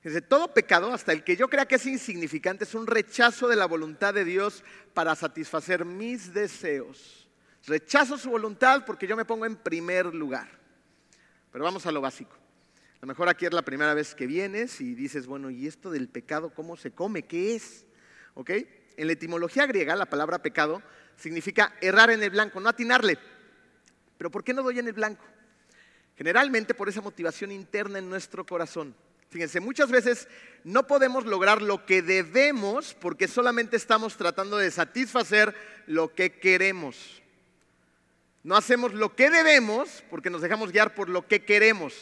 [0.03, 3.55] Desde todo pecado, hasta el que yo crea que es insignificante, es un rechazo de
[3.55, 4.61] la voluntad de Dios
[4.93, 7.29] para satisfacer mis deseos.
[7.65, 10.49] Rechazo su voluntad porque yo me pongo en primer lugar.
[11.51, 12.35] Pero vamos a lo básico.
[12.99, 16.09] lo mejor aquí es la primera vez que vienes y dices, bueno, ¿y esto del
[16.09, 17.23] pecado cómo se come?
[17.23, 17.85] ¿Qué es?
[18.33, 18.49] ¿Ok?
[18.97, 20.81] En la etimología griega, la palabra pecado
[21.15, 23.17] significa errar en el blanco, no atinarle.
[24.17, 25.23] Pero ¿por qué no doy en el blanco?
[26.17, 28.93] Generalmente por esa motivación interna en nuestro corazón.
[29.33, 30.27] Fíjense, muchas veces
[30.63, 35.55] no podemos lograr lo que debemos porque solamente estamos tratando de satisfacer
[35.87, 37.19] lo que queremos.
[38.43, 41.95] No hacemos lo que debemos porque nos dejamos guiar por lo que queremos.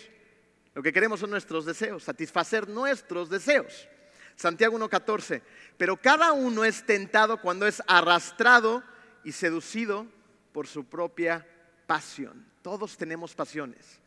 [0.75, 3.87] Lo que queremos son nuestros deseos, satisfacer nuestros deseos.
[4.35, 5.41] Santiago 1.14,
[5.77, 8.83] pero cada uno es tentado cuando es arrastrado
[9.23, 10.05] y seducido
[10.51, 11.47] por su propia
[11.87, 12.45] pasión.
[12.61, 14.01] Todos tenemos pasiones.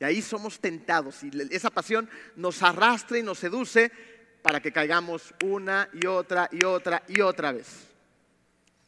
[0.00, 3.92] Y ahí somos tentados y esa pasión nos arrastra y nos seduce
[4.40, 7.86] para que caigamos una y otra y otra y otra vez.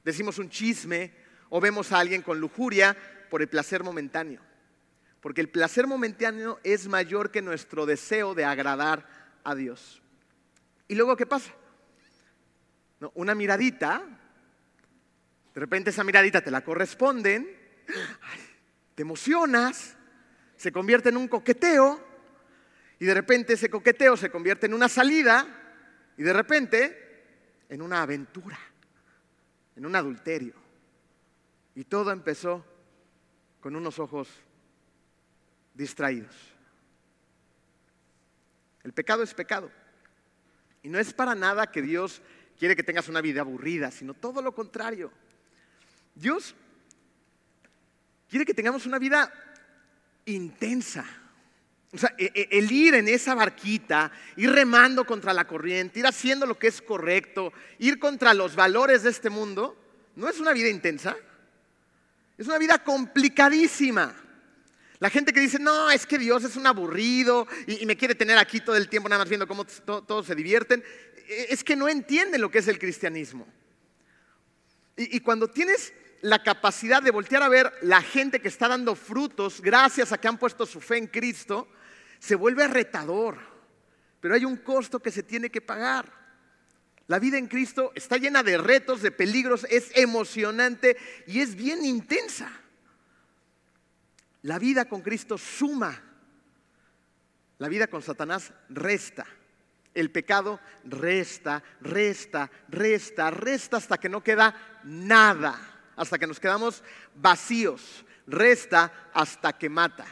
[0.02, 1.12] Decimos un chisme
[1.50, 2.96] o vemos a alguien con lujuria
[3.28, 4.40] por el placer momentáneo.
[5.20, 9.06] Porque el placer momentáneo es mayor que nuestro deseo de agradar
[9.44, 10.00] a Dios.
[10.88, 11.52] ¿Y luego qué pasa?
[13.12, 14.02] Una miradita,
[15.54, 17.54] de repente esa miradita te la corresponden,
[18.94, 19.96] te emocionas,
[20.62, 22.00] se convierte en un coqueteo
[23.00, 25.44] y de repente ese coqueteo se convierte en una salida
[26.16, 28.56] y de repente en una aventura,
[29.74, 30.54] en un adulterio.
[31.74, 32.64] Y todo empezó
[33.60, 34.28] con unos ojos
[35.74, 36.36] distraídos.
[38.84, 39.68] El pecado es pecado.
[40.84, 42.22] Y no es para nada que Dios
[42.56, 45.10] quiere que tengas una vida aburrida, sino todo lo contrario.
[46.14, 46.54] Dios
[48.28, 49.32] quiere que tengamos una vida
[50.26, 51.04] intensa.
[51.92, 56.06] O sea, e, e, el ir en esa barquita, ir remando contra la corriente, ir
[56.06, 59.76] haciendo lo que es correcto, ir contra los valores de este mundo,
[60.16, 61.16] no es una vida intensa,
[62.38, 64.14] es una vida complicadísima.
[65.00, 68.38] La gente que dice, no, es que Dios es un aburrido y, me quiere tener
[68.38, 70.82] aquí todo el tiempo nada más viendo cómo todos se divierten,
[71.28, 73.46] e, es que no entienden lo que es el cristianismo.
[74.96, 79.60] y cuando tienes la capacidad de voltear a ver la gente que está dando frutos
[79.60, 81.68] gracias a que han puesto su fe en Cristo,
[82.18, 83.38] se vuelve retador.
[84.20, 86.22] Pero hay un costo que se tiene que pagar.
[87.08, 91.84] La vida en Cristo está llena de retos, de peligros, es emocionante y es bien
[91.84, 92.50] intensa.
[94.42, 96.00] La vida con Cristo suma.
[97.58, 99.26] La vida con Satanás resta.
[99.92, 105.71] El pecado resta, resta, resta, resta hasta que no queda nada
[106.02, 106.82] hasta que nos quedamos
[107.14, 108.04] vacíos.
[108.26, 110.06] Resta hasta que mata.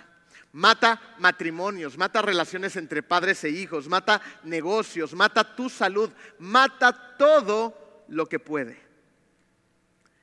[0.53, 8.05] Mata matrimonios, mata relaciones entre padres e hijos, mata negocios, mata tu salud, mata todo
[8.09, 8.76] lo que puede.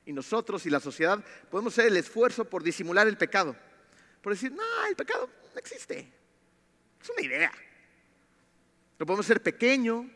[0.04, 3.56] Y nosotros y la sociedad podemos hacer el esfuerzo por disimular el pecado.
[4.22, 6.12] Por decir, no, el pecado no existe.
[7.00, 7.52] Es una idea.
[8.98, 10.10] Lo podemos hacer pequeño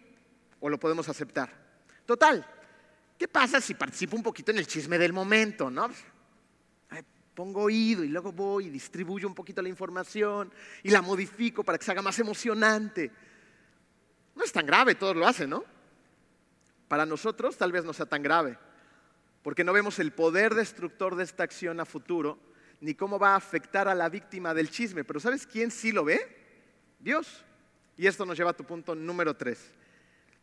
[0.61, 1.51] o lo podemos aceptar.
[2.05, 2.47] Total,
[3.23, 5.89] ¿Qué pasa si participo un poquito en el chisme del momento, no?
[7.37, 11.79] Pongo oído y luego voy y distribuyo un poquito la información y la modifico para
[11.79, 13.13] que se haga más emocionante.
[14.35, 15.65] No es tan grave, todos lo hacen, ¿no?
[16.89, 18.59] Para nosotros tal vez no sea tan grave,
[19.45, 22.41] porque no vemos el poder destructor de esta acción a futuro,
[22.81, 25.05] ni cómo va a afectar a la víctima del chisme.
[25.05, 26.19] Pero ¿sabes quién sí lo ve?
[26.99, 27.45] Dios.
[27.97, 29.71] Y esto nos lleva a tu punto número tres.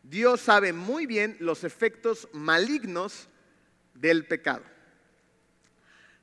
[0.04, 3.28] Dios sabe muy bien los efectos malignos
[3.94, 4.64] del pecado.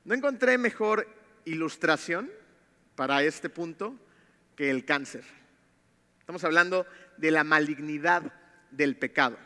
[0.03, 1.07] No encontré mejor
[1.45, 2.31] ilustración
[2.95, 3.95] para este punto
[4.55, 5.23] que el cáncer.
[6.19, 6.85] Estamos hablando
[7.17, 8.33] de la malignidad
[8.71, 9.37] del pecado.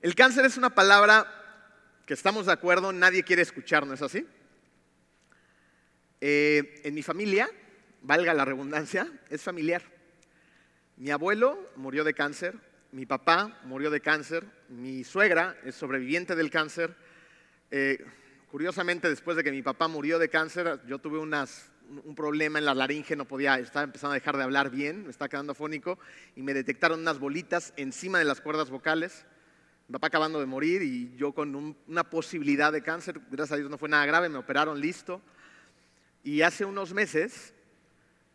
[0.00, 1.26] El cáncer es una palabra
[2.06, 4.26] que estamos de acuerdo, nadie quiere escuchar, ¿no es así?
[6.20, 7.50] Eh, en mi familia,
[8.02, 9.95] valga la redundancia, es familiar.
[10.98, 12.54] Mi abuelo murió de cáncer,
[12.90, 16.96] mi papá murió de cáncer, mi suegra es sobreviviente del cáncer.
[17.70, 18.02] Eh,
[18.50, 22.74] curiosamente, después de que mi papá murió de cáncer, yo tuve un problema en la
[22.74, 25.98] laringe, no podía, estaba empezando a dejar de hablar bien, me estaba quedando fónico
[26.34, 29.26] y me detectaron unas bolitas encima de las cuerdas vocales.
[29.88, 33.68] Mi papá acabando de morir y yo con una posibilidad de cáncer, gracias a Dios
[33.68, 35.20] no fue nada grave, me operaron listo.
[36.24, 37.52] Y hace unos meses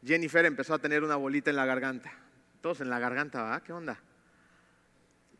[0.06, 2.22] Jennifer empezó a tener una bolita en la garganta
[2.62, 3.64] todos en la garganta, ¿va?
[3.64, 4.00] ¿Qué onda?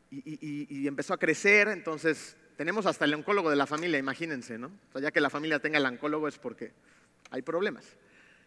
[0.10, 4.68] Y, empezó a crecer, entonces tenemos hasta el oncólogo de la familia, imagínense, ¿no?
[4.68, 6.74] O sea, ya que la familia tenga el oncólogo es porque
[7.30, 7.86] hay problemas.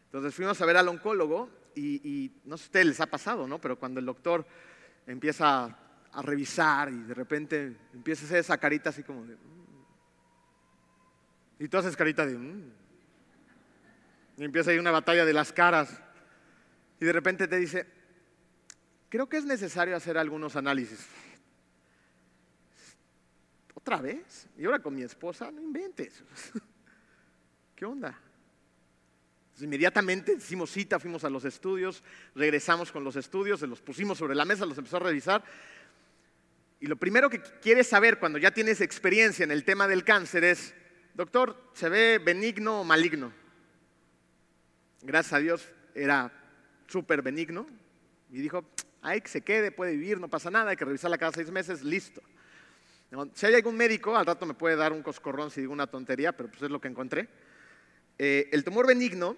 [0.07, 3.61] Entonces fuimos a ver al oncólogo y, no sé a ustedes les ha pasado, ¿no?
[3.61, 4.47] Pero cuando el doctor
[5.07, 5.64] empieza
[6.12, 9.35] a, revisar y de repente empieza a hacer esa carita así como de...
[9.35, 9.39] Mm".
[11.61, 12.37] Y tú haces carita de...
[12.37, 12.72] Mm".
[14.37, 16.01] Y empieza ahí una batalla de las caras.
[17.01, 17.87] Y de repente te dice,
[19.14, 21.06] creo que es necesario hacer algunos análisis.
[23.72, 24.48] ¿Otra vez?
[24.58, 25.52] ¿Y ahora con mi esposa?
[25.52, 26.24] No inventes.
[27.76, 28.08] ¿Qué onda?
[28.08, 32.02] Entonces, inmediatamente hicimos cita, fuimos a los estudios,
[32.34, 35.44] regresamos con los estudios, se los pusimos sobre la mesa, los empezó a revisar.
[36.80, 40.42] Y lo primero que quieres saber cuando ya tienes experiencia en el tema del cáncer
[40.42, 40.74] es,
[41.14, 43.32] doctor, ¿se ve benigno o maligno?
[45.02, 46.32] Gracias a Dios era
[46.88, 47.64] súper benigno.
[48.32, 48.64] Y dijo,
[49.05, 51.82] hay que se quede, puede vivir, no pasa nada, hay que revisarla cada seis meses,
[51.82, 52.22] listo.
[53.34, 56.32] Si hay algún médico, al rato me puede dar un coscorrón si digo una tontería,
[56.32, 57.28] pero pues es lo que encontré.
[58.18, 59.36] Eh, el tumor benigno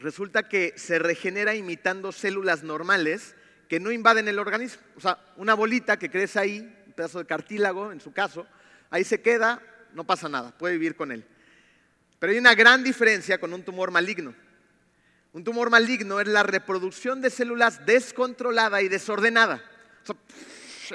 [0.00, 3.36] resulta que se regenera imitando células normales
[3.68, 4.82] que no invaden el organismo.
[4.96, 8.44] O sea, una bolita que crece ahí, un pedazo de cartílago en su caso,
[8.90, 9.62] ahí se queda,
[9.94, 11.24] no pasa nada, puede vivir con él.
[12.18, 14.34] Pero hay una gran diferencia con un tumor maligno.
[15.34, 19.60] Un tumor maligno es la reproducción de células descontrolada y desordenada.
[20.04, 20.16] O sea,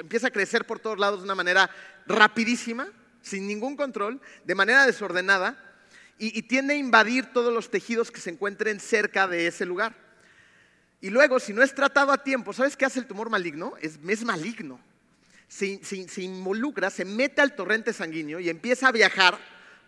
[0.00, 1.70] empieza a crecer por todos lados de una manera
[2.06, 2.88] rapidísima,
[3.20, 5.62] sin ningún control, de manera desordenada,
[6.16, 9.94] y, tiende a invadir todos los tejidos que se encuentren cerca de ese lugar.
[11.02, 13.74] Y luego, si no es tratado a tiempo, ¿sabes qué hace el tumor maligno?
[13.80, 14.80] Es, maligno.
[15.48, 19.38] Se, se, involucra, se mete al torrente sanguíneo y empieza a viajar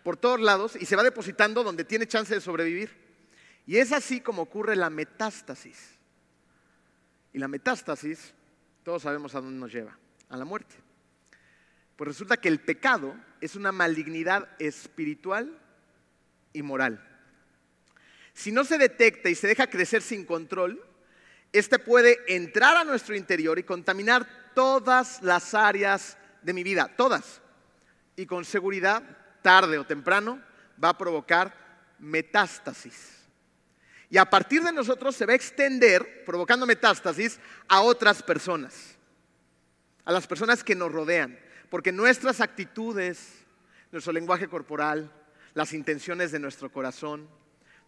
[0.03, 3.02] por todos lados y se va depositando donde tiene chance de sobrevivir.
[3.65, 5.97] Y es así como ocurre la metástasis.
[7.31, 8.33] Y la metástasis,
[8.83, 9.97] todos sabemos a dónde nos lleva,
[10.29, 10.75] a la muerte.
[11.95, 15.59] Pues resulta que el pecado es una malignidad espiritual
[16.51, 17.01] y moral.
[18.33, 20.83] Si no se detecta y se deja crecer sin control,
[21.51, 27.41] este puede entrar a nuestro interior y contaminar todas las áreas de mi vida, todas.
[28.15, 29.03] Y con seguridad,
[29.41, 30.41] tarde o temprano,
[30.83, 31.53] va a provocar
[31.99, 33.22] metástasis.
[34.13, 38.95] Y a partir de nosotros se va a extender, provocando metástasis, a otras personas,
[40.05, 41.39] a las personas que nos rodean,
[41.71, 43.43] porque nuestras actitudes,
[43.91, 45.11] nuestro lenguaje corporal,
[45.55, 47.27] las intenciones de nuestro corazón,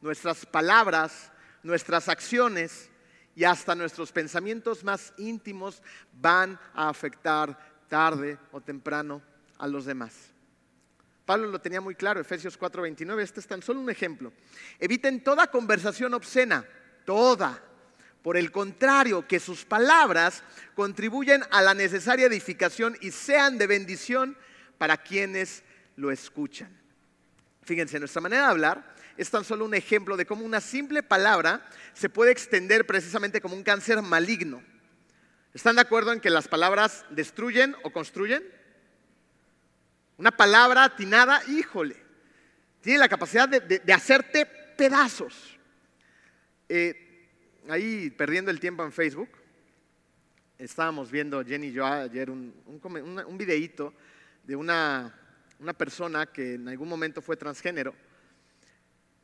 [0.02, 2.90] nuestras palabras, nuestras acciones
[3.36, 9.22] y hasta nuestros pensamientos más íntimos van a afectar tarde o temprano
[9.60, 10.35] a los demás.
[11.26, 14.32] Pablo lo tenía muy claro, Efesios 4:29, este es tan solo un ejemplo.
[14.80, 16.66] Eviten toda conversación obscena,
[17.06, 17.62] toda.
[18.22, 20.44] Por el contrario, que sus palabras
[20.76, 24.38] contribuyen a la necesaria edificación y sean de bendición
[24.78, 25.64] para quienes
[25.96, 26.70] lo escuchan.
[27.64, 31.68] Fíjense, nuestra manera de hablar es tan solo un ejemplo de cómo una simple palabra
[31.94, 34.62] se puede extender precisamente como un cáncer maligno.
[35.54, 38.44] ¿Están de acuerdo en que las palabras destruyen o construyen?
[40.18, 41.96] Una palabra atinada, híjole,
[42.82, 45.58] tiene la capacidad de, hacerte pedazos.
[46.70, 47.30] Eh,
[47.70, 49.30] ahí perdiendo el tiempo en Facebook,
[50.58, 53.94] estábamos viendo Jenny y yo ayer un, un, videíto
[54.44, 55.14] de una
[55.60, 57.94] una persona que en algún momento fue transgénero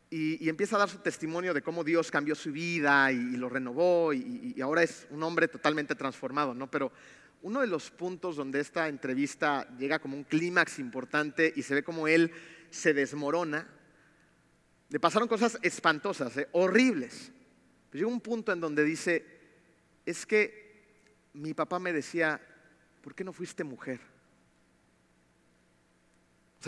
[0.09, 4.13] y, empieza a dar su testimonio de cómo Dios cambió su vida y, lo renovó
[4.13, 6.69] y, ahora es un hombre totalmente transformado, ¿no?
[6.69, 6.91] Pero
[7.43, 11.83] uno de los puntos donde esta entrevista llega como un clímax importante y se ve
[11.83, 12.31] como él
[12.69, 13.67] se desmorona,
[14.89, 16.49] le pasaron cosas espantosas, ¿eh?
[16.51, 17.31] horribles.
[17.89, 19.25] Pero llega un punto en donde dice,
[20.05, 20.61] es que
[21.33, 22.39] mi papá me decía,
[23.01, 23.99] ¿por qué no fuiste mujer?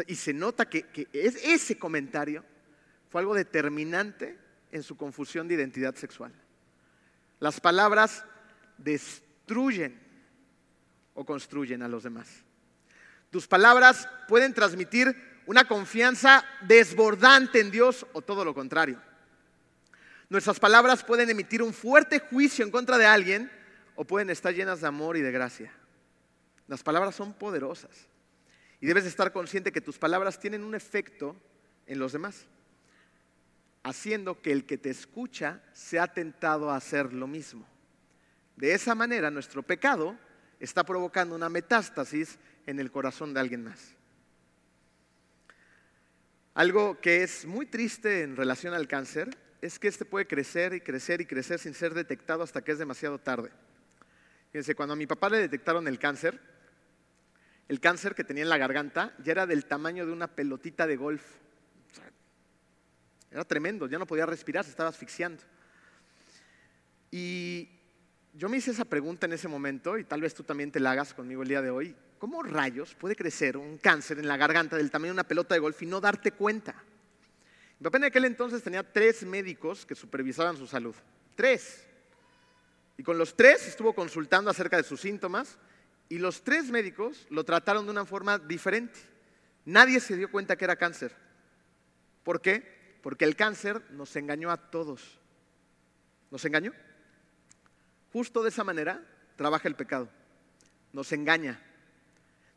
[0.07, 2.43] y se nota que, ese comentario
[3.09, 4.39] fue algo determinante
[4.71, 6.33] en su confusión de identidad sexual.
[7.39, 8.25] Las palabras
[8.79, 10.02] destruyen
[11.13, 12.27] o construyen a los demás.
[13.29, 19.01] Tus palabras pueden transmitir una confianza desbordante en Dios o todo lo contrario.
[20.29, 23.51] Nuestras palabras pueden emitir un fuerte juicio en contra de alguien
[23.95, 25.71] o pueden estar llenas de amor y de gracia.
[26.67, 28.07] Las palabras son poderosas.
[28.79, 31.35] Y debes estar consciente que tus palabras tienen un efecto
[31.85, 32.47] en los demás,
[33.83, 37.65] haciendo que el que te escucha sea tentado a hacer lo mismo.
[38.55, 40.17] De esa manera nuestro pecado
[40.63, 43.95] está provocando una metástasis en el corazón de alguien más.
[46.53, 50.81] Algo que es muy triste en relación al cáncer es que este puede crecer y
[50.81, 53.49] crecer y crecer sin ser detectado hasta que es demasiado tarde.
[54.51, 56.39] Fíjense, cuando a mi papá le detectaron el cáncer,
[57.67, 60.95] el cáncer que tenía en la garganta ya era del tamaño de una pelotita de
[60.95, 61.23] golf.
[63.31, 65.43] era tremendo, ya no podía respirar, se estaba asfixiando.
[67.11, 67.82] Y
[68.33, 70.91] yo me hice esa pregunta en ese momento, y tal vez tú también te la
[70.91, 71.95] hagas conmigo el día de hoy.
[72.17, 75.59] ¿Cómo rayos puede crecer un cáncer en la garganta del tamaño de una pelota de
[75.59, 76.73] golf y no darte cuenta?
[77.79, 80.95] Mi papá en aquel entonces tenía tres médicos que supervisaban su salud.
[81.35, 81.85] Tres.
[82.97, 85.57] Y con los tres estuvo consultando acerca de sus síntomas
[86.09, 88.99] y los tres médicos lo trataron de una forma diferente.
[89.65, 91.13] Nadie se dio cuenta que era cáncer.
[92.23, 92.97] ¿Por qué?
[93.01, 95.19] Porque el cáncer nos engañó a todos.
[96.31, 96.73] ¿Nos engañó?
[98.13, 99.03] Justo de esa manera
[99.35, 100.07] trabaja el pecado.
[100.91, 101.59] Nos engaña.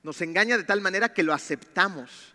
[0.03, 2.35] Nos engaña de tal manera que lo aceptamos.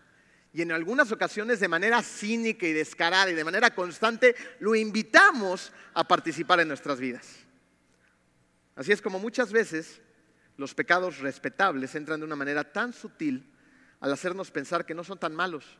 [0.52, 5.72] Y en algunas ocasiones de manera cínica y descarada y de manera constante lo invitamos
[5.94, 7.38] a participar en nuestras vidas.
[8.74, 10.00] Así es como muchas veces
[10.56, 13.48] los pecados respetables entran de una manera tan sutil
[14.00, 15.78] al hacernos pensar que no son tan malos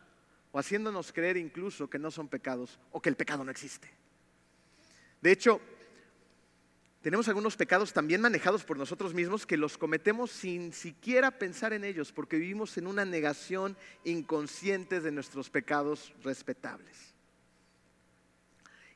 [0.53, 3.90] o haciéndonos creer incluso que no son pecados o que el pecado no existe.
[5.20, 5.61] De hecho,
[7.03, 11.82] tenemos algunos pecados también manejados por nosotros mismos que los cometemos sin siquiera pensar en
[11.82, 17.12] ellos porque vivimos en una negación inconsciente de nuestros pecados respetables.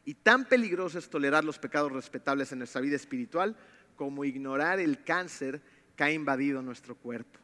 [0.04, 3.56] Y tan peligroso es tolerar los pecados respetables en nuestra vida espiritual
[3.96, 5.60] como ignorar el cáncer
[5.96, 7.40] que ha invadido nuestro cuerpo.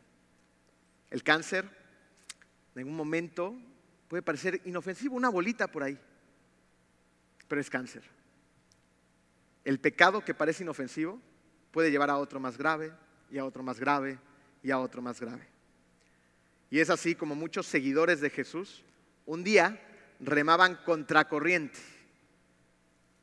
[1.11, 1.69] El cáncer,
[2.77, 3.57] en un momento,
[4.07, 5.99] puede parecer inofensivo, una bolita por ahí,
[7.49, 8.22] pero es cáncer.
[9.65, 11.21] El pecado que parece inofensivo
[11.71, 12.93] puede llevar a otro más grave
[13.31, 14.19] y a otro más grave
[14.63, 15.47] y a otro más grave.
[16.71, 18.83] Y es así como muchos seguidores de Jesús
[19.27, 19.81] un día
[20.21, 21.79] remaban contracorriente,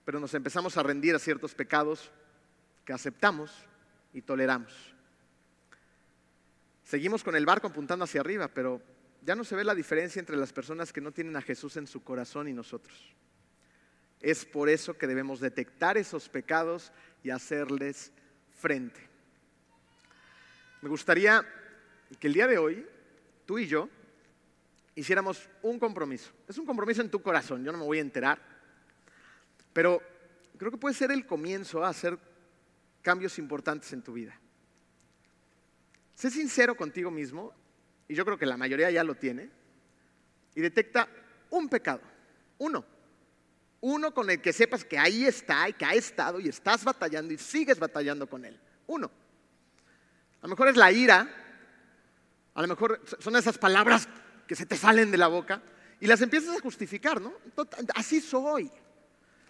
[0.06, 2.12] pero nos empezamos a rendir a ciertos pecados
[2.86, 3.52] que aceptamos
[4.14, 4.74] y toleramos.
[6.84, 8.82] Seguimos con el barco apuntando hacia arriba, pero
[9.22, 11.86] ya no se ve la diferencia entre las personas que no tienen a Jesús en
[11.86, 13.14] su corazón y nosotros.
[14.22, 16.92] Es por eso que debemos detectar esos pecados
[17.24, 18.12] y hacerles
[18.58, 19.00] frente.
[20.82, 21.46] Me gustaría
[22.20, 22.86] que el día de hoy,
[23.46, 23.90] tú y yo,
[24.96, 26.32] hiciéramos un compromiso.
[26.48, 28.40] Es un compromiso en tu corazón, yo no me voy a enterar,
[29.72, 30.02] pero
[30.58, 32.18] creo que puede ser el comienzo a hacer
[33.02, 34.38] cambios importantes en tu vida.
[36.16, 37.54] Sé sincero contigo mismo,
[38.08, 39.50] y yo creo que la mayoría ya lo tiene,
[40.56, 41.08] y detecta
[41.50, 42.02] un pecado,
[42.58, 42.84] uno,
[43.82, 47.34] uno con el que sepas que ahí está y que ha estado y estás batallando
[47.34, 49.10] y sigues batallando con él, uno.
[50.42, 51.28] A lo mejor es la ira,
[52.54, 54.08] a lo mejor son esas palabras
[54.48, 55.62] que se te salen de la boca
[56.00, 57.34] y las empiezas a justificar, ¿no?
[57.96, 58.72] Así soy,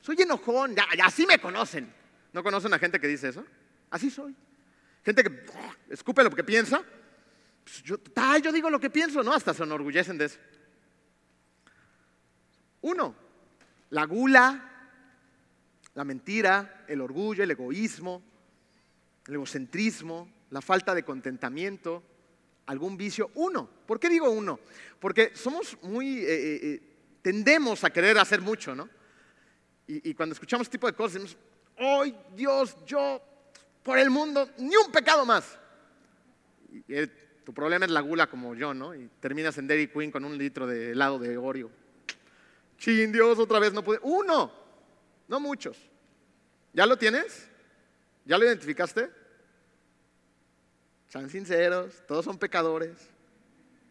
[0.01, 1.93] soy enojón, ya, así me conocen.
[2.32, 3.43] ¿No conocen a gente que dice eso?
[3.89, 4.36] Así soy.
[5.03, 5.45] Gente que
[5.89, 6.84] escupe lo que piensa.
[7.63, 7.97] Pues yo,
[8.43, 9.34] yo digo lo que pienso, ¿no?
[9.34, 10.38] Hasta se enorgullecen de eso.
[12.82, 13.15] Uno,
[13.91, 14.69] la gula,
[15.95, 18.21] la mentira, el orgullo, el egoísmo,
[19.27, 22.03] el egocentrismo, la falta de contentamiento,
[22.65, 23.31] algún vicio.
[23.35, 23.69] Uno.
[23.85, 24.59] ¿Por qué digo uno?
[24.99, 26.81] Porque somos muy, eh, eh, eh,
[27.21, 28.89] tendemos a querer hacer mucho, ¿no?
[29.91, 31.35] Y, cuando escuchamos este tipo de cosas, decimos,
[31.75, 33.19] ¡ay Dios, yo
[33.81, 35.57] por el mundo, ni un pecado más!
[36.71, 37.07] Y,
[37.43, 38.93] tu problema es la gula como yo, ¿no?
[38.93, 41.71] Y terminas en Dairy Queen con un litro de helado de Oreo.
[42.80, 43.99] Chin, Dios, otra vez no pude.
[44.01, 44.51] Uno,
[45.27, 45.77] no muchos.
[46.73, 47.47] ¿Ya lo tienes?
[48.25, 49.11] ¿Ya lo identificaste?
[51.09, 52.95] Sean sinceros, todos son pecadores.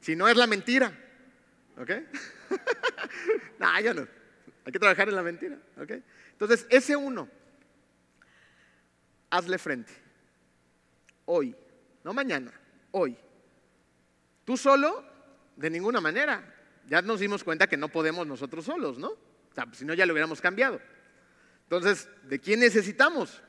[0.00, 0.92] Si no es la mentira,
[1.76, 1.90] ¿ok?
[3.58, 4.08] no, yo no.
[4.64, 5.92] Hay que trabajar en la mentira, ¿ok?
[6.32, 7.28] Entonces, ese uno,
[9.28, 9.92] hazle frente.
[11.26, 11.54] Hoy,
[12.04, 12.52] no mañana,
[12.92, 13.16] hoy.
[14.44, 15.04] Tú solo,
[15.56, 16.54] de ninguna manera.
[16.88, 19.08] Ya nos dimos cuenta que no podemos nosotros solos, ¿no?
[19.08, 20.80] O sea, si no, ya lo hubiéramos cambiado.
[21.64, 23.42] Entonces, ¿de quién necesitamos?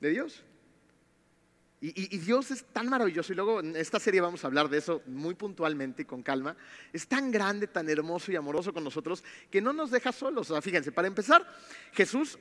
[0.00, 0.44] De Dios.
[1.86, 5.02] Y, Dios es tan maravilloso, y luego en esta serie vamos a hablar de eso
[5.04, 6.56] muy puntualmente y con calma.
[6.94, 10.50] Es tan grande, tan hermoso y amoroso con nosotros que no nos deja solos.
[10.50, 11.46] O sea, fíjense, para empezar,
[11.92, 12.38] Jesús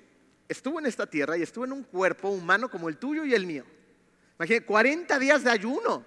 [0.48, 3.46] estuvo en esta tierra y estuvo en un cuerpo humano como el tuyo y el
[3.46, 3.66] mío.
[4.40, 6.06] Imagínense, 40 días de ayuno.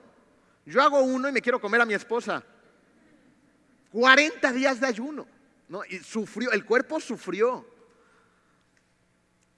[0.64, 2.42] Yo hago uno y me quiero comer a mi esposa.
[3.92, 5.26] 40 días de ayuno.
[5.68, 5.84] ¿no?
[5.84, 7.66] Y sufrió, el cuerpo sufrió.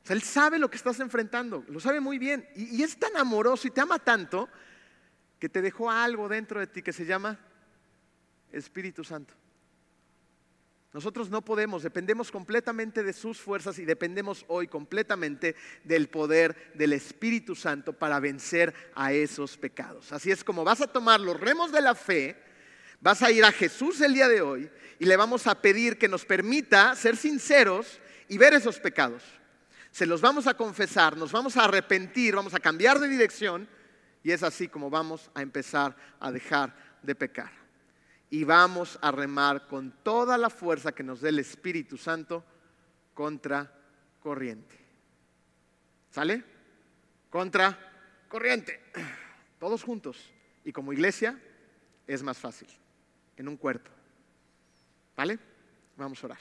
[0.09, 2.49] él sabe lo que estás enfrentando, lo sabe muy bien.
[2.57, 4.49] Y, y es tan amoroso y te ama tanto
[5.39, 7.39] que te dejó algo dentro de ti que se llama
[8.53, 9.35] Espíritu Santo.
[10.93, 15.55] Nosotros no podemos, dependemos completamente de sus fuerzas y dependemos hoy completamente
[15.85, 20.13] del poder del Espíritu Santo para vencer a esos pecados.
[20.13, 22.37] Así es como vas a tomar los remos de la fe,
[23.01, 26.09] vas a ir a Jesús el día de hoy y le vamos a pedir que
[26.09, 29.23] nos permita ser sinceros y ver esos pecados.
[29.91, 33.69] Se los vamos a confesar, nos vamos a arrepentir, vamos a cambiar de dirección
[34.23, 37.53] y es así como vamos a empezar a dejar de pecar.
[38.31, 42.45] y vamos a remar con toda la fuerza que nos dé el Espíritu Santo
[43.15, 43.73] contra
[44.21, 44.77] corriente.
[46.11, 46.45] ¿Sale?
[47.31, 47.79] Contra
[48.29, 48.81] corriente.
[49.59, 50.31] Todos juntos.
[50.65, 51.41] Y como iglesia
[52.07, 52.69] es más fácil,
[53.39, 53.91] en un cuerpo.
[55.17, 55.39] ¿Vale?
[55.97, 56.39] Vamos a orar.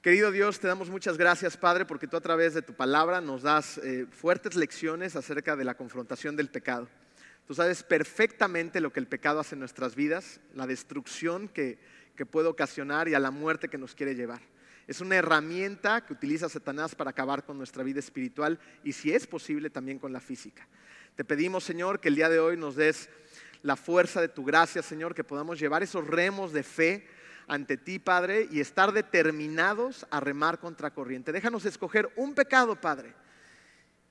[0.00, 3.42] Querido Dios, te damos muchas gracias, Padre, porque tú a través de tu palabra nos
[3.42, 6.88] das eh, fuertes lecciones acerca de la confrontación del pecado.
[7.46, 11.78] Tú sabes perfectamente lo que el pecado hace en nuestras vidas, la destrucción que,
[12.14, 14.40] que puede ocasionar y a la muerte que nos quiere llevar.
[14.86, 19.26] Es una herramienta que utiliza Satanás para acabar con nuestra vida espiritual y si es
[19.26, 20.66] posible también con la física.
[21.14, 23.10] Te pedimos, Señor, que el día de hoy nos des
[23.62, 27.08] la fuerza de tu gracia, Señor, que podamos llevar esos remos de fe
[27.46, 31.32] ante ti, Padre, y estar determinados a remar contra corriente.
[31.32, 33.14] Déjanos escoger un pecado, Padre,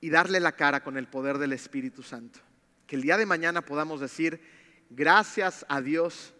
[0.00, 2.40] y darle la cara con el poder del Espíritu Santo.
[2.86, 4.40] Que el día de mañana podamos decir,
[4.90, 6.34] gracias a Dios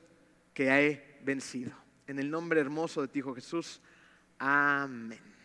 [0.54, 1.72] que he vencido.
[2.06, 3.80] En el nombre hermoso de ti, Hijo Jesús.
[4.38, 5.37] Amén.